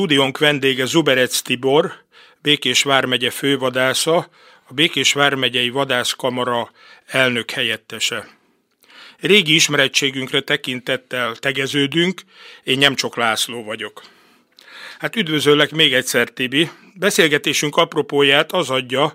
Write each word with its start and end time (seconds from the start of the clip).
stúdiónk 0.00 0.38
vendége 0.38 0.84
Zuberec 0.84 1.40
Tibor, 1.40 1.92
Békés 2.42 2.82
vármegye 2.82 3.30
fővadásza, 3.30 4.28
a 4.68 4.72
Békés 4.72 5.12
vármegyei 5.12 5.70
vadászkamara 5.70 6.70
elnök 7.06 7.50
helyettese. 7.50 8.28
Régi 9.18 9.54
ismerettségünkre 9.54 10.40
tekintettel 10.40 11.36
tegeződünk, 11.36 12.20
én 12.64 12.78
nem 12.78 12.94
csak 12.94 13.16
László 13.16 13.64
vagyok. 13.64 14.02
Hát 14.98 15.16
üdvözöllek 15.16 15.70
még 15.70 15.94
egyszer, 15.94 16.28
Tibi. 16.28 16.70
Beszélgetésünk 16.94 17.76
apropóját 17.76 18.52
az 18.52 18.70
adja, 18.70 19.14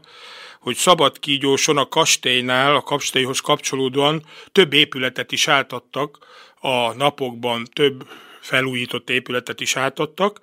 hogy 0.60 0.76
szabad 0.76 1.20
kígyóson 1.20 1.78
a 1.78 1.88
kastélynál, 1.88 2.76
a 2.76 2.82
kastélyhoz 2.82 3.40
kapcsolódóan 3.40 4.26
több 4.52 4.74
épületet 4.74 5.32
is 5.32 5.48
átadtak 5.48 6.18
a 6.60 6.94
napokban, 6.94 7.68
több 7.74 8.08
felújított 8.46 9.10
épületet 9.10 9.62
is 9.62 9.76
átadtak. 9.76 10.40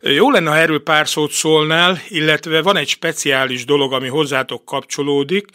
Jó 0.00 0.30
lenne, 0.30 0.50
ha 0.50 0.56
erről 0.56 0.82
pár 0.82 1.08
szót 1.08 1.30
szólnál, 1.30 2.02
illetve 2.08 2.62
van 2.62 2.76
egy 2.76 2.88
speciális 2.88 3.64
dolog, 3.64 3.92
ami 3.92 4.08
hozzátok 4.08 4.64
kapcsolódik 4.64 5.46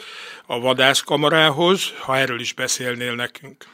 a 0.46 0.60
vadászkamarához, 0.60 1.94
ha 2.00 2.18
erről 2.18 2.40
is 2.40 2.54
beszélnél 2.54 3.16
nekünk. 3.16 3.66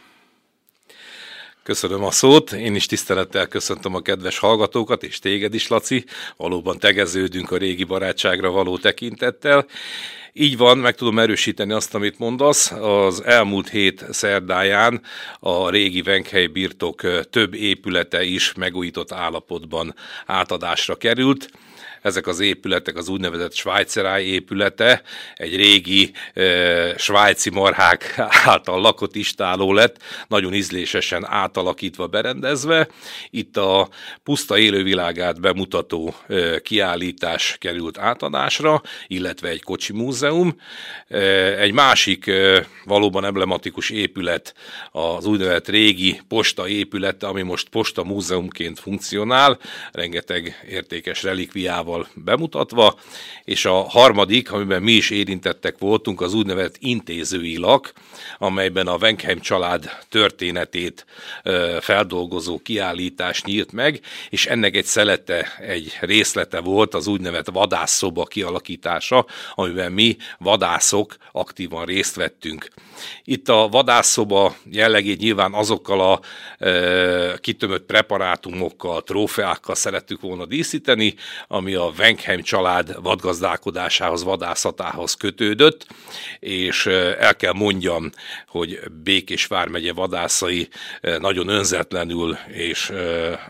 Köszönöm 1.64 2.04
a 2.04 2.12
szót, 2.12 2.52
én 2.52 2.76
is 2.76 2.86
tisztelettel 2.86 3.48
köszöntöm 3.48 3.96
a 3.96 4.02
kedves 4.02 4.38
hallgatókat, 4.38 5.04
és 5.04 5.20
téged 5.20 5.54
is, 5.54 5.68
Laci. 5.68 6.06
Valóban 6.38 6.80
tegeződünk 6.80 7.52
a 7.52 7.58
régi 7.58 7.84
barátságra 7.84 8.50
való 8.50 8.78
tekintettel. 8.78 9.66
Így 10.36 10.58
van, 10.58 10.78
meg 10.78 10.96
tudom 10.96 11.20
erősíteni 11.20 11.72
azt, 11.74 11.96
amit 11.96 12.20
mondasz. 12.20 12.72
Az 12.72 13.24
elmúlt 13.24 13.70
hét 13.70 14.06
szerdáján 14.10 15.02
a 15.40 15.70
régi 15.70 16.02
Venkhely 16.02 16.48
birtok 16.48 17.30
több 17.30 17.54
épülete 17.54 18.24
is 18.24 18.54
megújított 18.54 19.12
állapotban 19.12 19.96
átadásra 20.26 20.96
került 20.96 21.50
ezek 22.04 22.28
az 22.28 22.40
épületek 22.40 22.98
az 22.98 23.10
úgynevezett 23.10 23.54
Svájceráj 23.54 24.24
épülete, 24.24 25.02
egy 25.36 25.56
régi 25.56 26.12
e, 26.34 26.98
svájci 26.98 27.50
marhák 27.50 28.14
által 28.46 28.82
lakott 28.82 29.16
istáló 29.16 29.74
lett, 29.74 29.98
nagyon 30.28 30.54
ízlésesen 30.54 31.26
átalakítva, 31.26 32.08
berendezve. 32.08 32.88
Itt 33.30 33.58
a 33.58 33.90
puszta 34.24 34.58
élővilágát 34.58 35.42
bemutató 35.42 36.16
e, 36.28 36.60
kiállítás 36.60 37.56
került 37.60 37.98
átadásra, 37.98 38.82
illetve 39.08 39.50
egy 39.50 39.64
kocsi 39.64 39.94
múzeum. 39.94 40.56
E, 41.08 41.18
egy 41.60 41.74
másik 41.74 42.28
e, 42.28 42.66
valóban 42.86 43.26
emblematikus 43.26 43.90
épület 43.90 44.54
az 44.92 45.26
úgynevezett 45.26 45.68
régi 45.68 46.22
posta 46.28 46.68
épülete, 46.68 47.28
ami 47.28 47.42
most 47.42 47.70
posta 47.70 48.04
múzeumként 48.04 48.80
funkcionál, 48.80 49.60
rengeteg 49.92 50.66
értékes 50.70 51.24
relikviával 51.24 51.93
példával 51.94 52.08
bemutatva, 52.14 52.96
és 53.44 53.66
a 53.66 53.74
harmadik, 53.74 54.52
amiben 54.52 54.82
mi 54.82 54.92
is 54.92 55.10
érintettek 55.10 55.78
voltunk, 55.78 56.22
az 56.22 56.34
úgynevezett 56.34 56.76
intézői 56.80 57.58
lak, 57.58 57.94
amelyben 58.38 58.88
a 58.88 58.98
Wenkheim 58.98 59.40
család 59.40 59.90
történetét 60.10 61.06
feldolgozó 61.80 62.60
kiállítás 62.60 63.44
nyílt 63.44 63.72
meg, 63.72 64.00
és 64.30 64.46
ennek 64.46 64.76
egy 64.76 64.86
szelete, 64.86 65.56
egy 65.60 65.98
részlete 66.02 66.60
volt 66.60 66.94
az 66.94 67.08
úgynevezett 67.08 67.50
vadászszoba 67.50 68.24
kialakítása, 68.24 69.26
amiben 69.54 69.92
mi 69.92 70.18
vadászok 70.38 71.16
aktívan 71.32 71.86
részt 71.86 72.16
vettünk. 72.16 72.68
Itt 73.24 73.50
a 73.50 73.68
vadászszoba 73.72 74.56
jellegét 74.72 75.20
nyilván 75.20 75.54
azokkal 75.54 76.02
a 76.12 76.20
e, 76.66 77.38
kitömött 77.38 77.86
preparátumokkal, 77.86 79.04
trófeákkal 79.04 79.76
szerettük 79.76 80.22
volna 80.22 80.46
díszíteni, 80.46 81.16
ami 81.48 81.74
a 81.74 81.83
Wenkheim 81.98 82.42
család 82.42 83.02
vadgazdálkodásához, 83.02 84.24
vadászatához 84.24 85.14
kötődött, 85.14 85.88
és 86.40 86.86
el 87.20 87.36
kell 87.36 87.54
mondjam, 87.54 88.10
hogy 88.48 88.80
Békés 89.04 89.46
vármegye 89.46 89.94
vadászai 89.94 90.68
nagyon 91.02 91.48
önzetlenül 91.48 92.38
és 92.48 92.92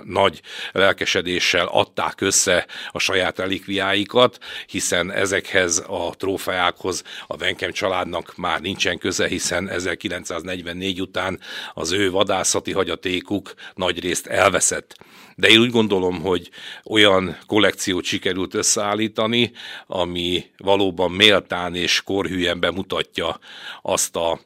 nagy 0.04 0.42
lelkesedéssel 0.72 1.66
adták 1.66 2.22
össze 2.22 2.66
a 2.92 3.00
saját 3.00 3.38
relikviáikat, 3.38 4.40
hiszen 4.68 5.12
ezekhez 5.12 5.84
a 5.88 6.14
trófeákhoz 6.18 7.04
a 7.28 7.36
Wenkheim 7.36 7.72
családnak 7.72 8.34
már 8.36 8.62
nincsen 8.62 8.98
köze, 8.98 9.28
hiszen 9.28 9.70
1944 9.70 11.02
után 11.02 11.40
az 11.74 11.92
ő 11.92 12.12
vadászati 12.12 12.72
hagyatékuk 12.72 13.54
nagy 13.76 14.00
részt 14.00 14.28
elveszett. 14.28 14.96
De 15.36 15.48
én 15.48 15.60
úgy 15.60 15.72
gondolom, 15.72 16.22
hogy 16.22 16.50
olyan 16.86 17.38
kollekciót 17.46 18.04
sikerült 18.04 18.54
összeállítani, 18.54 19.52
ami 19.88 20.46
valóban 20.58 21.12
méltán 21.12 21.76
és 21.76 22.02
korhűen 22.02 22.60
bemutatja 22.60 23.40
azt 23.82 24.16
a 24.16 24.40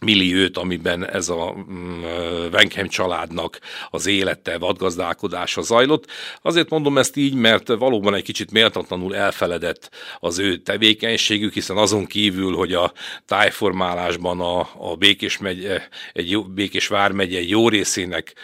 milliót, 0.00 0.56
amiben 0.56 1.06
ez 1.06 1.28
a 1.28 1.54
mm, 1.70 2.02
Wenkheim 2.52 2.88
családnak 2.88 3.58
az 3.90 4.06
élete, 4.06 4.58
vadgazdálkodása 4.58 5.62
zajlott. 5.62 6.06
Azért 6.42 6.70
mondom 6.70 6.98
ezt 6.98 7.16
így, 7.16 7.34
mert 7.34 7.68
valóban 7.68 8.14
egy 8.14 8.22
kicsit 8.22 8.50
méltatlanul 8.50 9.16
elfeledett 9.16 9.90
az 10.18 10.38
ő 10.38 10.56
tevékenységük, 10.56 11.52
hiszen 11.52 11.76
azon 11.76 12.06
kívül, 12.06 12.54
hogy 12.54 12.72
a 12.72 12.92
tájformálásban 13.26 14.40
a, 14.40 14.58
a 14.60 14.96
Békés, 14.98 15.38
megye, 15.38 15.82
egy 16.12 16.30
jó, 16.30 16.42
Békés 16.42 16.86
vármegye 16.86 17.38
egy 17.38 17.48
jó 17.48 17.68
részének 17.68 18.34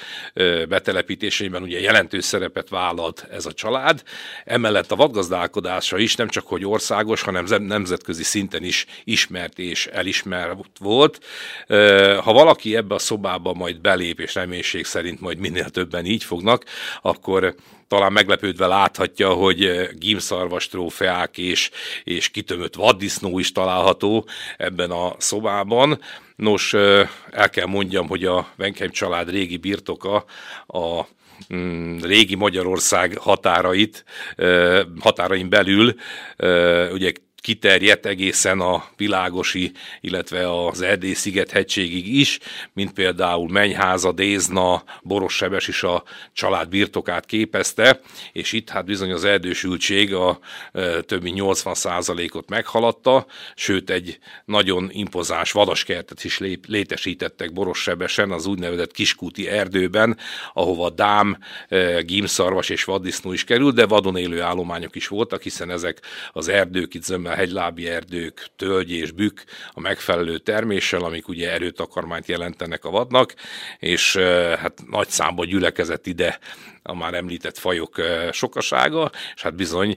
betelepítésében 0.68 1.62
ugye 1.62 1.80
jelentős 1.80 2.24
szerepet 2.24 2.68
vállalt 2.68 3.26
ez 3.30 3.46
a 3.46 3.52
család, 3.52 4.02
emellett 4.44 4.92
a 4.92 4.96
vadgazdálkodása 4.96 5.98
is 5.98 6.14
nem 6.14 6.28
csak 6.28 6.46
hogy 6.46 6.64
országos, 6.64 7.22
hanem 7.22 7.44
nemzetközi 7.62 8.22
szinten 8.22 8.62
is 8.64 8.86
ismert 9.04 9.58
és 9.58 9.86
elismert 9.86 10.78
volt. 10.78 11.20
Ha 12.22 12.32
valaki 12.32 12.76
ebbe 12.76 12.94
a 12.94 12.98
szobába 12.98 13.52
majd 13.52 13.80
belép, 13.80 14.20
és 14.20 14.34
reménység 14.34 14.84
szerint 14.84 15.20
majd 15.20 15.38
minél 15.38 15.70
többen 15.70 16.04
így 16.04 16.24
fognak, 16.24 16.64
akkor 17.02 17.54
talán 17.88 18.12
meglepődve 18.12 18.66
láthatja, 18.66 19.32
hogy 19.32 19.88
gímszarvas 19.98 20.68
trófeák 20.68 21.38
és, 21.38 21.70
és 22.04 22.28
kitömött 22.28 22.74
vaddisznó 22.74 23.38
is 23.38 23.52
található 23.52 24.28
ebben 24.56 24.90
a 24.90 25.14
szobában. 25.18 26.00
Nos, 26.36 26.72
el 27.30 27.50
kell 27.50 27.66
mondjam, 27.66 28.08
hogy 28.08 28.24
a 28.24 28.48
Venkheim 28.56 28.90
család 28.90 29.30
régi 29.30 29.56
birtoka 29.56 30.24
a 30.66 31.06
mm, 31.54 31.98
régi 31.98 32.34
Magyarország 32.34 33.18
határait, 33.18 34.04
határain 35.00 35.48
belül, 35.48 35.94
ugye 36.92 37.12
kiterjedt 37.44 38.06
egészen 38.06 38.60
a 38.60 38.84
világosi, 38.96 39.72
illetve 40.00 40.66
az 40.66 40.80
Erdély-sziget 40.80 41.50
hegységig 41.50 42.14
is, 42.14 42.38
mint 42.72 42.92
például 42.92 43.48
Menyháza, 43.50 44.12
Dézna, 44.12 44.84
Borossebes 45.02 45.68
is 45.68 45.82
a 45.82 46.02
család 46.32 46.68
birtokát 46.68 47.26
képezte, 47.26 48.00
és 48.32 48.52
itt 48.52 48.70
hát 48.70 48.84
bizony 48.84 49.12
az 49.12 49.24
erdősültség 49.24 50.14
a 50.14 50.38
több 51.06 51.22
mint 51.22 51.38
80%-ot 51.40 52.48
meghaladta, 52.48 53.26
sőt 53.54 53.90
egy 53.90 54.18
nagyon 54.44 54.88
impozáns 54.92 55.52
vadaskertet 55.52 56.24
is 56.24 56.38
létesítettek 56.66 57.52
Borossebesen, 57.52 58.30
az 58.30 58.46
úgynevezett 58.46 58.92
Kiskúti 58.92 59.48
erdőben, 59.48 60.18
ahova 60.52 60.90
dám, 60.90 61.38
gímszarvas 62.00 62.68
és 62.68 62.84
vaddisznó 62.84 63.32
is 63.32 63.44
került, 63.44 63.74
de 63.74 63.86
vadon 63.86 64.16
élő 64.16 64.40
állományok 64.40 64.96
is 64.96 65.08
voltak, 65.08 65.42
hiszen 65.42 65.70
ezek 65.70 66.00
az 66.32 66.48
erdők 66.48 66.94
itt 66.94 67.02
zömmel 67.02 67.32
hegylábi 67.34 67.88
erdők, 67.88 68.46
tölgy 68.56 68.90
és 68.90 69.10
bükk 69.10 69.38
a 69.72 69.80
megfelelő 69.80 70.38
terméssel, 70.38 71.04
amik 71.04 71.28
ugye 71.28 71.52
erőtakarmányt 71.52 72.26
jelentenek 72.26 72.84
a 72.84 72.90
vadnak, 72.90 73.34
és 73.78 74.16
hát 74.58 74.82
nagy 74.90 75.08
számban 75.08 75.46
gyülekezett 75.46 76.06
ide 76.06 76.38
a 76.82 76.94
már 76.94 77.14
említett 77.14 77.58
fajok 77.58 78.00
sokasága, 78.32 79.10
és 79.34 79.42
hát 79.42 79.54
bizony 79.54 79.96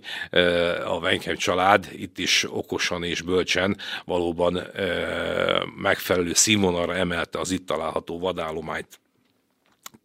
a 0.86 0.98
Wenkheim 1.01 1.38
család 1.38 1.88
itt 1.92 2.18
is 2.18 2.45
okosan 2.50 3.04
és 3.04 3.22
bölcsen 3.22 3.78
valóban 4.06 4.63
megfelelő 5.75 6.33
színvonalra 6.33 6.95
emelte 6.95 7.40
az 7.40 7.51
itt 7.51 7.66
található 7.66 8.19
vadállományt. 8.19 9.00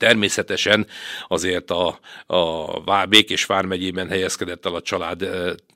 Természetesen 0.03 0.87
azért 1.29 1.71
a, 1.71 1.99
a 2.27 3.07
Békés 3.07 3.45
vármegyében 3.45 4.09
helyezkedett 4.09 4.67
el 4.67 4.75
a 4.75 4.83
család 4.83 5.29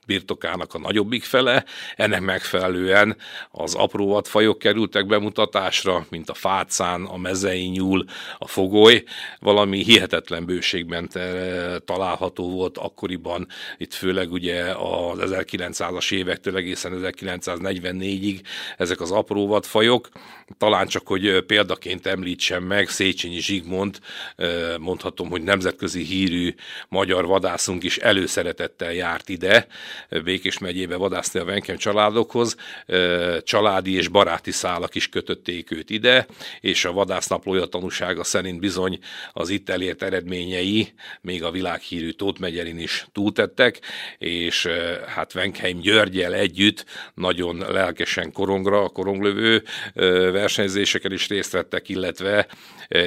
birtokának 0.07 0.73
a 0.73 0.79
nagyobbik 0.79 1.23
fele, 1.23 1.65
ennek 1.95 2.21
megfelelően 2.21 3.17
az 3.51 3.75
apró 3.75 4.07
vadfajok 4.07 4.57
kerültek 4.57 5.05
bemutatásra, 5.05 6.05
mint 6.09 6.29
a 6.29 6.33
fácán, 6.33 7.03
a 7.03 7.17
mezei 7.17 7.65
nyúl, 7.67 8.05
a 8.37 8.47
fogoly, 8.47 9.03
valami 9.39 9.83
hihetetlen 9.83 10.45
bőségben 10.45 11.09
található 11.85 12.49
volt 12.49 12.77
akkoriban, 12.77 13.47
itt 13.77 13.93
főleg 13.93 14.31
ugye 14.31 14.63
az 14.63 15.19
1900-as 15.23 16.11
évektől 16.11 16.55
egészen 16.55 17.01
1944-ig 17.03 18.41
ezek 18.77 19.01
az 19.01 19.11
apró 19.11 19.47
vadfajok. 19.47 20.09
Talán 20.57 20.87
csak, 20.87 21.07
hogy 21.07 21.43
példaként 21.45 22.05
említsem 22.05 22.63
meg, 22.63 22.89
Széchenyi 22.89 23.39
Zsigmond 23.39 23.99
mondhatom, 24.79 25.29
hogy 25.29 25.41
nemzetközi 25.41 26.03
hírű 26.03 26.55
magyar 26.89 27.25
vadászunk 27.25 27.83
is 27.83 27.97
előszeretettel 27.97 28.93
járt 28.93 29.29
ide, 29.29 29.67
Békés 30.23 30.57
megyébe 30.57 30.95
vadászni 30.95 31.39
a 31.39 31.45
Venkem 31.45 31.77
családokhoz, 31.77 32.55
családi 33.43 33.95
és 33.95 34.07
baráti 34.07 34.51
szálak 34.51 34.95
is 34.95 35.09
kötötték 35.09 35.71
őt 35.71 35.89
ide, 35.89 36.27
és 36.61 36.85
a 36.85 36.91
vadásznaplója 36.91 37.65
tanúsága 37.65 38.23
szerint 38.23 38.59
bizony 38.59 38.99
az 39.33 39.49
itt 39.49 39.69
elért 39.69 40.03
eredményei 40.03 40.93
még 41.21 41.43
a 41.43 41.51
világhírű 41.51 42.11
Tóth 42.11 42.39
Megyerin 42.39 42.79
is 42.79 43.07
túltettek, 43.11 43.79
és 44.17 44.67
hát 45.07 45.33
Venkheim 45.33 45.79
Györgyel 45.79 46.33
együtt 46.33 46.85
nagyon 47.13 47.57
lelkesen 47.57 48.31
korongra, 48.31 48.83
a 48.83 48.89
koronglövő 48.89 49.63
versenyzéseken 50.31 51.11
is 51.11 51.27
részt 51.27 51.51
vettek, 51.51 51.89
illetve 51.89 52.47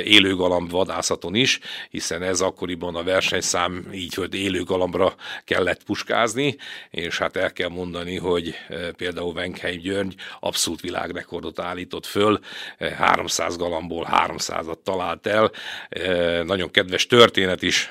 élőgalamb 0.05 0.71
vadászaton 1.01 1.35
is, 1.35 1.59
hiszen 1.91 2.23
ez 2.23 2.41
akkoriban 2.41 2.97
a 2.97 3.03
versenyszám 3.03 3.89
így, 3.93 4.15
hogy 4.15 4.35
élőgalambra 4.35 5.15
kellett 5.45 5.85
puskázni, 5.85 6.57
és 6.91 7.19
hát 7.19 7.37
el 7.37 7.53
kell 7.53 7.69
mondani, 7.69 8.17
hogy 8.17 8.55
például 8.97 9.33
Venkheim 9.33 9.81
György 9.81 10.15
abszolút 10.41 10.81
világrekordot 10.81 11.61
állított 11.61 12.07
föl, 12.07 12.39
300 12.97 13.57
galambból 13.57 14.09
300-at 14.13 14.83
talált 14.83 15.27
el. 15.27 15.51
Nagyon 16.43 16.71
kedves 16.71 17.07
történet 17.07 17.63
is 17.63 17.91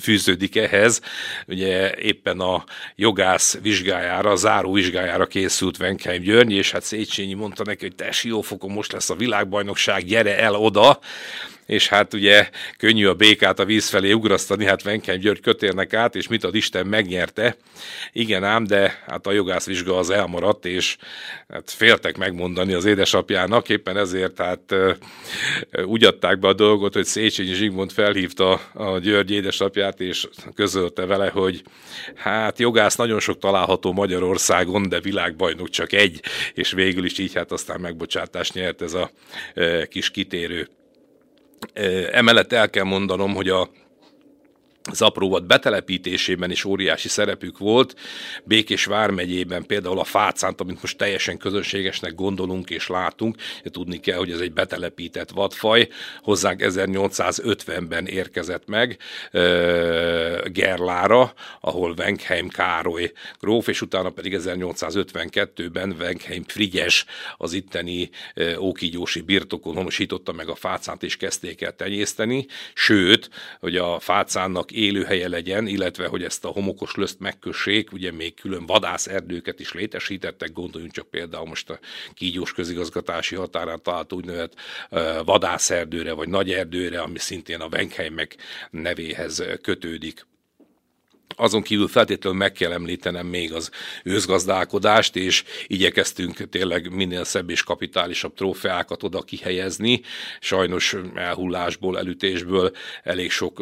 fűződik 0.00 0.56
ehhez. 0.56 1.00
Ugye 1.46 1.94
éppen 1.94 2.40
a 2.40 2.64
jogász 2.96 3.58
vizsgájára, 3.62 4.30
a 4.30 4.36
záró 4.36 4.72
vizsgájára 4.72 5.26
készült 5.26 5.76
Venkheim 5.76 6.22
György, 6.22 6.52
és 6.52 6.70
hát 6.70 6.82
Széchenyi 6.82 7.34
mondta 7.34 7.64
neki, 7.64 7.84
hogy 7.84 7.94
te 7.94 8.10
Siófokon 8.10 8.70
most 8.70 8.92
lesz 8.92 9.10
a 9.10 9.14
világbajnokság, 9.14 10.04
gyere 10.04 10.38
el 10.38 10.54
oda, 10.54 10.98
és 11.68 11.88
hát 11.88 12.14
ugye 12.14 12.48
könnyű 12.76 13.06
a 13.06 13.14
békát 13.14 13.58
a 13.58 13.64
víz 13.64 13.88
felé 13.88 14.12
ugrasztani, 14.12 14.64
hát 14.64 14.82
Venken 14.82 15.18
György 15.18 15.40
kötérnek 15.40 15.94
át, 15.94 16.14
és 16.14 16.28
mit 16.28 16.44
ad 16.44 16.54
Isten 16.54 16.86
megnyerte. 16.86 17.56
Igen 18.12 18.44
ám, 18.44 18.64
de 18.64 19.02
hát 19.06 19.26
a 19.26 19.32
jogászvizsga 19.32 19.98
az 19.98 20.10
elmaradt, 20.10 20.64
és 20.64 20.96
hát 21.48 21.70
féltek 21.70 22.16
megmondani 22.16 22.72
az 22.72 22.84
édesapjának, 22.84 23.68
éppen 23.68 23.96
ezért 23.96 24.38
hát 24.38 24.74
úgy 25.84 26.04
adták 26.04 26.38
be 26.38 26.48
a 26.48 26.52
dolgot, 26.52 26.94
hogy 26.94 27.04
Széchenyi 27.04 27.52
Zsigmond 27.52 27.92
felhívta 27.92 28.52
a 28.72 28.98
György 28.98 29.30
édesapját, 29.30 30.00
és 30.00 30.28
közölte 30.54 31.06
vele, 31.06 31.28
hogy 31.28 31.62
hát 32.14 32.58
jogász 32.58 32.96
nagyon 32.96 33.20
sok 33.20 33.38
található 33.38 33.92
Magyarországon, 33.92 34.88
de 34.88 35.00
világbajnok 35.00 35.68
csak 35.68 35.92
egy, 35.92 36.20
és 36.54 36.72
végül 36.72 37.04
is 37.04 37.18
így 37.18 37.34
hát 37.34 37.52
aztán 37.52 37.80
megbocsátást 37.80 38.54
nyert 38.54 38.82
ez 38.82 38.94
a 38.94 39.10
kis 39.88 40.10
kitérő. 40.10 40.68
Emellett 42.12 42.52
el 42.52 42.70
kell 42.70 42.84
mondanom, 42.84 43.34
hogy 43.34 43.48
a 43.48 43.68
az 44.90 45.02
apróvat 45.02 45.46
betelepítésében 45.46 46.50
is 46.50 46.64
óriási 46.64 47.08
szerepük 47.08 47.58
volt. 47.58 47.94
Békés 48.44 48.84
vármegyében 48.84 49.66
például 49.66 49.98
a 49.98 50.04
fácánt, 50.04 50.60
amit 50.60 50.80
most 50.80 50.96
teljesen 50.96 51.36
közönségesnek 51.36 52.14
gondolunk 52.14 52.70
és 52.70 52.88
látunk, 52.88 53.36
tudni 53.64 54.00
kell, 54.00 54.16
hogy 54.16 54.30
ez 54.30 54.40
egy 54.40 54.52
betelepített 54.52 55.30
vadfaj, 55.30 55.88
hozzánk 56.22 56.60
1850-ben 56.64 58.06
érkezett 58.06 58.66
meg 58.66 58.98
Gerlára, 60.44 61.32
ahol 61.60 61.94
Wenkheim 61.98 62.48
Károly 62.48 63.12
gróf, 63.40 63.68
és 63.68 63.82
utána 63.82 64.10
pedig 64.10 64.36
1852-ben 64.38 65.96
Wenkheim 65.98 66.44
Frigyes 66.46 67.04
az 67.36 67.52
itteni 67.52 68.10
ókígyósi 68.58 69.20
birtokon 69.20 69.74
honosította 69.74 70.32
meg 70.32 70.48
a 70.48 70.54
fácánt, 70.54 71.02
és 71.02 71.16
kezdték 71.16 71.62
el 71.62 71.76
tenyészteni, 71.76 72.46
sőt, 72.74 73.30
hogy 73.60 73.76
a 73.76 73.98
fácánnak 73.98 74.72
élőhelye 74.78 75.28
legyen, 75.28 75.66
illetve 75.66 76.06
hogy 76.06 76.22
ezt 76.22 76.44
a 76.44 76.48
homokos 76.48 76.94
löszt 76.94 77.20
megkössék, 77.20 77.92
ugye 77.92 78.12
még 78.12 78.34
külön 78.34 78.66
vadászerdőket 78.66 79.60
is 79.60 79.72
létesítettek, 79.72 80.52
gondoljunk 80.52 80.92
csak 80.92 81.10
például 81.10 81.46
most 81.46 81.70
a 81.70 81.78
kígyós 82.14 82.52
közigazgatási 82.52 83.34
határán 83.34 83.82
talált 83.82 84.12
úgynevezett 84.12 84.54
vadászerdőre 85.24 86.12
vagy 86.12 86.28
nagy 86.28 86.52
erdőre, 86.52 87.00
ami 87.00 87.18
szintén 87.18 87.60
a 87.60 87.68
Wenkheimek 87.72 88.36
nevéhez 88.70 89.44
kötődik. 89.62 90.26
Azon 91.40 91.62
kívül 91.62 91.88
feltétlenül 91.88 92.38
meg 92.38 92.52
kell 92.52 92.72
említenem 92.72 93.26
még 93.26 93.52
az 93.52 93.70
őzgazdálkodást, 94.04 95.16
és 95.16 95.44
igyekeztünk 95.66 96.48
tényleg 96.48 96.94
minél 96.94 97.24
szebb 97.24 97.50
és 97.50 97.62
kapitálisabb 97.62 98.34
trófeákat 98.34 99.02
oda 99.02 99.22
kihelyezni. 99.22 100.00
Sajnos 100.40 100.96
elhullásból, 101.14 101.98
elütésből 101.98 102.72
elég 103.02 103.30
sok 103.30 103.60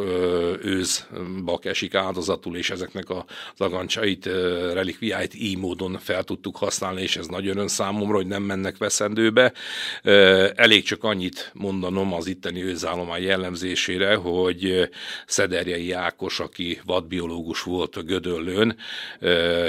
őzbak 0.63 1.65
esik 1.65 1.95
áldozatul, 1.95 2.57
és 2.57 2.71
ezeknek 2.71 3.11
a 3.11 3.25
zagancsait, 3.57 4.27
relikviáit 4.73 5.35
így 5.35 5.59
módon 5.59 5.99
fel 5.99 6.25
tudtuk 6.25 6.57
használni, 6.57 7.03
és 7.03 7.17
ez 7.17 7.27
nagy 7.27 7.49
öröm 7.49 7.67
számomra, 7.67 8.17
hogy 8.17 8.27
nem 8.27 8.43
mennek 8.43 8.77
veszendőbe. 8.77 9.53
Elég 10.55 10.83
csak 10.85 11.05
annyit 11.05 11.51
mondanom 11.55 12.13
az 12.13 12.27
itteni 12.27 12.63
őzállomány 12.63 13.23
jellemzésére, 13.23 14.15
hogy 14.15 14.89
Szederjei 15.27 15.93
Ákos, 15.93 16.41
aki 16.41 16.81
vadbiológus 16.85 17.65
volt 17.67 17.97
a 17.97 18.03
Gödöllőn, 18.03 18.77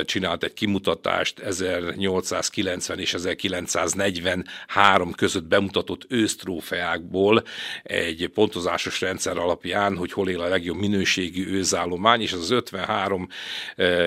csinált 0.05 0.44
egy 0.44 0.53
kimutatást 0.53 1.39
1890 1.39 2.99
és 2.99 3.13
1943 3.13 5.11
között 5.11 5.44
bemutatott 5.44 6.05
ősztrófeákból 6.09 7.44
egy 7.83 8.29
pontozásos 8.33 9.01
rendszer 9.01 9.38
alapján, 9.38 9.97
hogy 9.97 10.11
hol 10.11 10.29
él 10.29 10.41
a 10.41 10.47
legjobb 10.47 10.77
minőségű 10.77 11.47
őzállomány, 11.47 12.21
és 12.21 12.33
az 12.33 12.51
53 12.51 13.27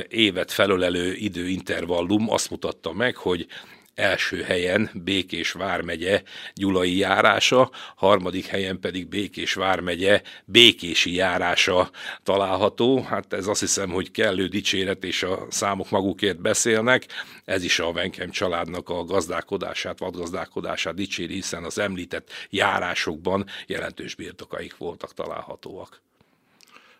évet 0.08 0.52
felölelő 0.52 1.14
időintervallum 1.14 2.30
azt 2.30 2.50
mutatta 2.50 2.92
meg, 2.92 3.16
hogy 3.16 3.46
első 3.94 4.42
helyen 4.42 4.90
Békés 4.94 5.52
vármegye 5.52 6.22
Gyulai 6.54 6.96
járása, 6.96 7.70
harmadik 7.96 8.46
helyen 8.46 8.80
pedig 8.80 9.08
Békés 9.08 9.54
vármegye 9.54 10.22
Békési 10.44 11.14
járása 11.14 11.90
található. 12.22 13.02
Hát 13.02 13.32
ez 13.32 13.46
azt 13.46 13.60
hiszem, 13.60 13.90
hogy 13.90 14.10
kellő 14.10 14.46
dicséret 14.46 15.04
és 15.04 15.22
a 15.22 15.46
számok 15.48 15.90
magukért 15.90 16.40
beszélnek. 16.40 17.06
Ez 17.44 17.64
is 17.64 17.78
a 17.78 17.92
Venkem 17.92 18.30
családnak 18.30 18.88
a 18.88 19.04
gazdálkodását, 19.04 19.98
vadgazdálkodását 19.98 20.94
dicséri, 20.94 21.34
hiszen 21.34 21.64
az 21.64 21.78
említett 21.78 22.30
járásokban 22.50 23.46
jelentős 23.66 24.14
birtokaik 24.14 24.76
voltak 24.76 25.14
találhatóak. 25.14 26.00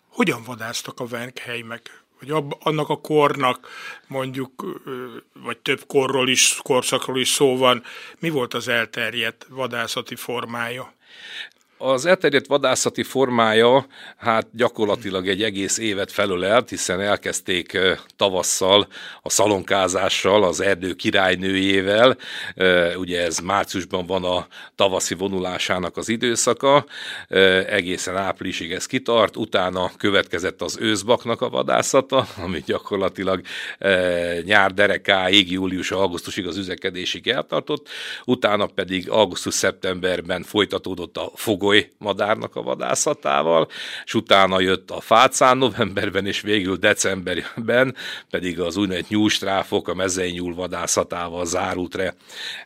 Hogyan 0.09 0.43
vadásztak 0.43 1.01
a 1.01 1.07
Venkheimek? 1.07 2.03
Vagy 2.21 2.31
ab, 2.31 2.57
annak 2.61 2.89
a 2.89 3.01
kornak 3.01 3.69
mondjuk, 4.07 4.81
vagy 5.33 5.59
több 5.59 5.87
korról 5.87 6.29
is, 6.29 6.59
korszakról 6.63 7.19
is 7.19 7.29
szó 7.29 7.57
van, 7.57 7.83
mi 8.19 8.31
volt 8.31 8.55
az 8.55 8.69
elterjedt 8.69 9.47
vadászati 9.49 10.17
formája? 10.17 10.93
Az 11.83 12.07
elterjedt 12.07 12.47
vadászati 12.47 13.03
formája 13.03 13.87
hát 14.17 14.47
gyakorlatilag 14.53 15.29
egy 15.29 15.43
egész 15.43 15.79
évet 15.79 16.13
felölelt, 16.13 16.69
hiszen 16.69 17.01
elkezdték 17.01 17.79
tavasszal 18.17 18.89
a 19.23 19.31
szalonkázással, 19.31 20.45
az 20.45 20.61
erdő 20.61 20.93
királynőjével, 20.95 22.17
ugye 22.97 23.25
ez 23.25 23.39
márciusban 23.39 24.07
van 24.07 24.25
a 24.25 24.47
tavaszi 24.75 25.15
vonulásának 25.15 25.97
az 25.97 26.09
időszaka, 26.09 26.85
egészen 27.67 28.17
áprilisig 28.17 28.73
ez 28.73 28.87
kitart, 28.87 29.37
utána 29.37 29.91
következett 29.97 30.63
az 30.63 30.77
őszbaknak 30.81 31.41
a 31.41 31.49
vadászata, 31.49 32.27
ami 32.43 32.63
gyakorlatilag 32.67 33.41
nyár 34.45 34.75
derekáig, 34.75 35.51
július-augusztusig 35.51 36.47
az 36.47 36.57
üzekedésig 36.57 37.29
eltartott, 37.29 37.89
utána 38.25 38.67
pedig 38.67 39.11
augusztus-szeptemberben 39.11 40.43
folytatódott 40.43 41.17
a 41.17 41.31
fogó 41.35 41.69
goly 41.71 41.91
madárnak 41.99 42.57
a 42.57 42.63
vadászatával, 42.63 43.69
és 44.05 44.15
utána 44.15 44.61
jött 44.61 44.91
a 44.91 45.01
fácán 45.01 45.59
novemberben, 45.59 46.27
és 46.27 46.41
végül 46.41 46.77
decemberben 46.77 47.95
pedig 48.31 48.61
az 48.61 48.77
úgynevezett 48.77 49.09
nyúlstráfok 49.09 49.89
a 49.89 49.95
mezei 49.95 50.31
nyúl 50.31 50.55
vadászatával 50.55 51.47
zárult 51.47 51.95
re. 51.95 52.15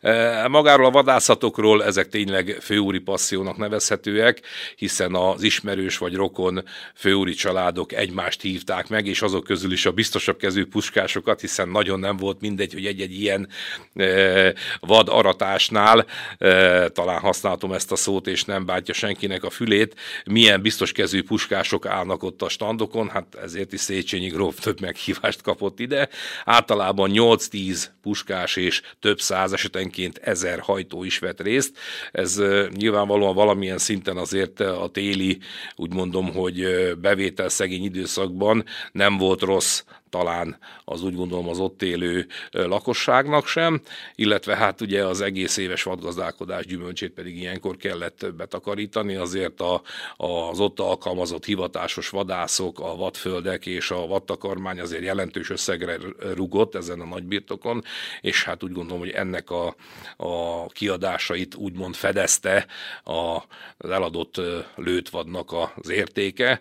E, 0.01 0.49
magáról 0.49 0.87
a 0.87 0.91
vadászatokról 0.91 1.85
ezek 1.85 2.09
tényleg 2.09 2.59
főúri 2.61 2.99
passziónak 2.99 3.57
nevezhetőek, 3.57 4.41
hiszen 4.77 5.15
az 5.15 5.43
ismerős 5.43 5.99
vagy 5.99 6.15
rokon 6.15 6.65
főúri 6.95 7.33
családok 7.33 7.93
egymást 7.93 8.41
hívták 8.41 8.89
meg, 8.89 9.07
és 9.07 9.23
azok 9.23 9.45
közül 9.45 9.73
is 9.73 9.87
a 9.87 9.93
biztosabb 9.93 10.37
kezű 10.37 10.65
puskásokat, 10.65 11.41
hiszen 11.41 11.69
nagyon 11.69 11.99
nem 11.99 12.17
volt 12.17 12.41
mindegy, 12.41 12.73
hogy 12.73 12.87
egy-egy 12.87 13.21
ilyen 13.21 13.49
e, 13.95 14.55
vad 14.81 15.09
aratásnál, 15.09 16.07
e, 16.39 16.89
talán 16.89 17.21
használhatom 17.21 17.73
ezt 17.73 17.93
a 17.93 17.97
szót, 17.97 18.27
és 18.27 18.45
nem 18.45 18.67
bántja 18.67 18.94
senkinek 18.95 19.45
a 19.45 19.51
fülét, 19.51 19.95
milyen 20.25 20.63
biztos 20.63 20.93
kezű 20.93 21.23
puskások 21.23 21.87
állnak 21.87 22.23
ott 22.23 22.43
a 22.43 22.49
standokon, 22.49 23.09
hát 23.09 23.35
ezért 23.35 23.73
is 23.73 23.81
Széchenyi 23.81 24.29
gróf 24.29 24.59
több 24.59 24.81
meghívást 24.81 25.43
kapott 25.43 25.81
ide. 25.81 26.09
Általában 26.45 27.11
8-10 27.15 27.85
puskás 28.03 28.57
és 28.57 28.83
több 29.01 29.21
száz 29.21 29.53
esetenként 29.53 30.19
ezer 30.19 30.61
hajtó 30.61 31.05
is 31.05 31.19
vett 31.19 31.41
részt. 31.41 31.79
Ez 32.13 32.43
nyilvánvalóan 32.75 33.35
valamilyen 33.35 33.79
szinten 33.79 34.17
azért 34.17 34.61
a 34.61 34.89
téli, 34.93 35.39
úgy 35.77 35.93
mondom, 35.93 36.33
hogy 36.33 36.67
bevétel 37.01 37.49
szegény 37.49 37.85
időszakban 37.85 38.65
nem 38.93 39.17
volt 39.17 39.41
rossz 39.41 39.83
talán 40.15 40.59
az 40.85 41.03
úgy 41.03 41.15
gondolom 41.15 41.49
az 41.49 41.59
ott 41.59 41.83
élő 41.83 42.27
lakosságnak 42.51 43.47
sem, 43.47 43.81
illetve 44.15 44.57
hát 44.57 44.81
ugye 44.81 45.07
az 45.07 45.21
egész 45.21 45.57
éves 45.57 45.83
vadgazdálkodás 45.83 46.67
gyümölcsét 46.67 47.11
pedig 47.11 47.39
ilyenkor 47.39 47.77
kellett 47.77 48.27
betakarítani, 48.37 48.84
azért 48.93 49.61
a, 49.61 49.83
az 50.17 50.61
ott 50.61 50.81
alkalmazott 50.81 51.45
hivatásos 51.45 52.09
vadászok, 52.09 52.81
a 52.81 52.97
vadföldek 52.97 53.67
és 53.67 53.91
a 53.91 54.07
vadtakarmány 54.07 54.81
azért 54.81 55.03
jelentős 55.03 55.51
összegre 55.51 55.99
rugott 56.35 56.75
ezen 56.75 57.01
a 57.01 57.05
nagybirtokon, 57.05 57.85
és 58.21 58.45
hát 58.45 58.63
úgy 58.63 58.73
gondolom, 58.73 58.99
hogy 58.99 59.11
ennek 59.11 59.51
a, 59.51 59.75
a 60.17 60.67
kiadásait 60.67 61.55
úgymond 61.55 61.95
fedezte 61.95 62.67
az 63.05 63.91
eladott 63.91 64.41
lőtvadnak 64.77 65.53
az 65.77 65.89
értéke. 65.91 66.61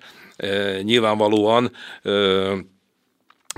Nyilvánvalóan 0.82 1.72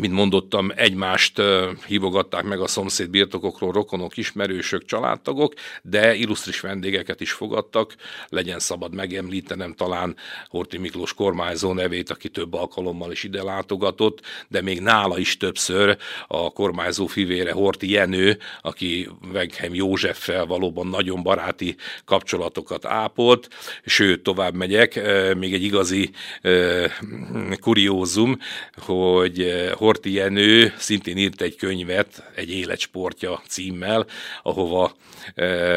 mint 0.01 0.13
mondottam, 0.13 0.71
egymást 0.75 1.41
hívogatták 1.87 2.43
meg 2.43 2.59
a 2.59 2.67
szomszéd 2.67 3.09
birtokokról 3.09 3.71
rokonok, 3.71 4.17
ismerősök, 4.17 4.85
családtagok, 4.85 5.53
de 5.81 6.13
illusztris 6.15 6.59
vendégeket 6.59 7.21
is 7.21 7.31
fogadtak. 7.31 7.95
Legyen 8.29 8.59
szabad 8.59 8.93
megemlítenem 8.93 9.73
talán 9.73 10.15
Horti 10.47 10.77
Miklós 10.77 11.13
kormányzó 11.13 11.73
nevét, 11.73 12.09
aki 12.09 12.29
több 12.29 12.53
alkalommal 12.53 13.11
is 13.11 13.23
ide 13.23 13.43
látogatott, 13.43 14.21
de 14.47 14.61
még 14.61 14.81
nála 14.81 15.17
is 15.17 15.37
többször 15.37 15.97
a 16.27 16.49
kormányzó 16.49 17.05
fivére 17.05 17.51
Horti 17.51 17.91
Jenő, 17.91 18.37
aki 18.61 19.09
Vegheim 19.31 19.73
Józseffel 19.73 20.45
valóban 20.45 20.87
nagyon 20.87 21.23
baráti 21.23 21.75
kapcsolatokat 22.05 22.85
ápolt, 22.85 23.49
sőt, 23.85 24.23
tovább 24.23 24.53
megyek, 24.55 25.01
még 25.37 25.53
egy 25.53 25.63
igazi 25.63 26.11
kuriózum, 27.59 28.37
hogy 28.75 29.63
Horti 29.85 30.11
Jenő 30.11 30.73
szintén 30.77 31.17
írt 31.17 31.41
egy 31.41 31.55
könyvet, 31.55 32.31
egy 32.35 32.51
életsportja 32.51 33.41
címmel, 33.47 34.05
ahova 34.43 34.95
e, 35.35 35.75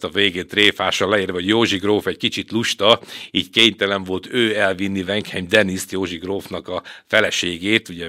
a 0.00 0.08
végén 0.12 0.46
tréfással 0.46 1.08
leírva, 1.08 1.32
hogy 1.32 1.46
Józsi 1.46 1.76
Gróf 1.76 2.06
egy 2.06 2.16
kicsit 2.16 2.50
lusta, 2.50 3.00
így 3.30 3.50
kénytelen 3.50 4.04
volt 4.04 4.28
ő 4.32 4.56
elvinni 4.56 5.02
Wenkheim 5.02 5.48
Deniszt, 5.48 5.92
Józsi 5.92 6.16
Grófnak 6.16 6.68
a 6.68 6.82
feleségét, 7.06 7.88
ugye 7.88 8.08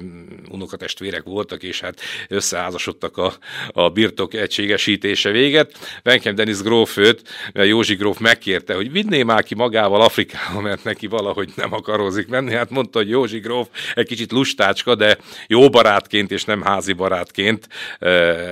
unokatestvérek 0.49 1.23
voltak, 1.23 1.63
és 1.63 1.79
hát 1.79 2.01
összeházasodtak 2.27 3.17
a, 3.17 3.33
a 3.71 3.89
birtok 3.89 4.33
egységesítése 4.33 5.31
véget. 5.31 5.99
Wenkheim 6.05 6.35
Denis 6.35 6.61
Gróf 6.61 6.97
őt, 6.97 7.21
Józsi 7.53 7.95
Gróf 7.95 8.17
megkérte, 8.17 8.73
hogy 8.73 8.91
vinném 8.91 9.25
már 9.25 9.43
ki 9.43 9.55
magával 9.55 10.01
Afrikába, 10.01 10.61
mert 10.61 10.83
neki 10.83 11.07
valahogy 11.07 11.49
nem 11.55 11.73
akarózik 11.73 12.27
menni. 12.27 12.53
Hát 12.53 12.69
mondta, 12.69 12.97
hogy 12.97 13.09
Józsi 13.09 13.39
Gróf 13.39 13.67
egy 13.95 14.07
kicsit 14.07 14.31
lustácska, 14.31 14.95
de 14.95 15.17
jó 15.47 15.69
barátként 15.69 16.31
és 16.31 16.43
nem 16.43 16.61
házi 16.61 16.93
barátként 16.93 17.67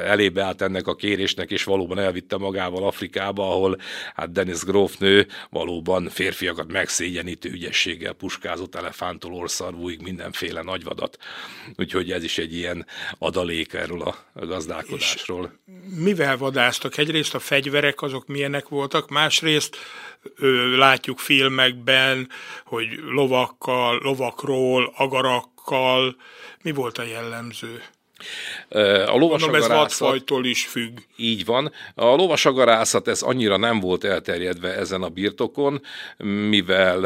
elébe 0.05 0.43
állt 0.43 0.61
ennek 0.61 0.87
a 0.87 0.95
kérésnek, 0.95 1.51
és 1.51 1.63
valóban 1.63 1.99
elvitte 1.99 2.37
magával 2.37 2.83
Afrikába, 2.83 3.51
ahol 3.51 3.77
hát 4.13 4.31
Dennis 4.31 4.59
Grófnő 4.59 5.27
valóban 5.49 6.09
férfiakat 6.09 6.71
megszégyenítő 6.71 7.49
ügyességgel 7.49 8.13
puskázott 8.13 8.75
elefántól 8.75 9.33
orszarvúig 9.33 10.01
mindenféle 10.01 10.61
nagyvadat. 10.61 11.17
Úgyhogy 11.75 12.11
ez 12.11 12.23
is 12.23 12.37
egy 12.37 12.55
ilyen 12.55 12.85
adalék 13.17 13.73
erről 13.73 14.01
a 14.01 14.15
gazdálkodásról. 14.45 15.59
És 15.65 15.73
mivel 15.97 16.37
vadáztak? 16.37 16.97
Egyrészt 16.97 17.35
a 17.35 17.39
fegyverek 17.39 18.01
azok 18.01 18.27
milyenek 18.27 18.67
voltak, 18.67 19.09
másrészt 19.09 19.77
ö, 20.35 20.77
látjuk 20.77 21.19
filmekben, 21.19 22.29
hogy 22.65 22.87
lovakkal, 23.09 23.99
lovakról, 24.03 24.93
agarakkal, 25.65 26.15
mi 26.61 26.71
volt 26.71 26.97
a 26.97 27.03
jellemző? 27.03 27.83
A 29.05 29.17
lovasagarászat... 29.17 30.23
ez 30.31 30.45
is 30.45 30.65
függ. 30.65 30.97
Így 31.15 31.45
van. 31.45 31.71
A 31.95 32.05
lovasagarászat 32.05 33.07
ez 33.07 33.21
annyira 33.21 33.57
nem 33.57 33.79
volt 33.79 34.03
elterjedve 34.03 34.75
ezen 34.75 35.01
a 35.01 35.09
birtokon, 35.09 35.81
mivel 36.49 37.01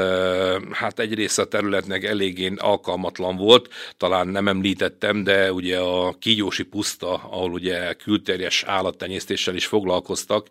hát 0.71 0.99
egyrészt 0.99 1.39
a 1.39 1.45
területnek 1.45 2.03
eléggé 2.03 2.53
alkalmatlan 2.57 3.35
volt, 3.35 3.69
talán 3.97 4.27
nem 4.27 4.47
említettem, 4.47 5.23
de 5.23 5.53
ugye 5.53 5.79
a 5.79 6.15
kígyósi 6.19 6.63
puszta, 6.63 7.13
ahol 7.13 7.51
ugye 7.51 7.93
külterjes 7.93 8.63
állattenyésztéssel 8.63 9.55
is 9.55 9.65
foglalkoztak, 9.65 10.47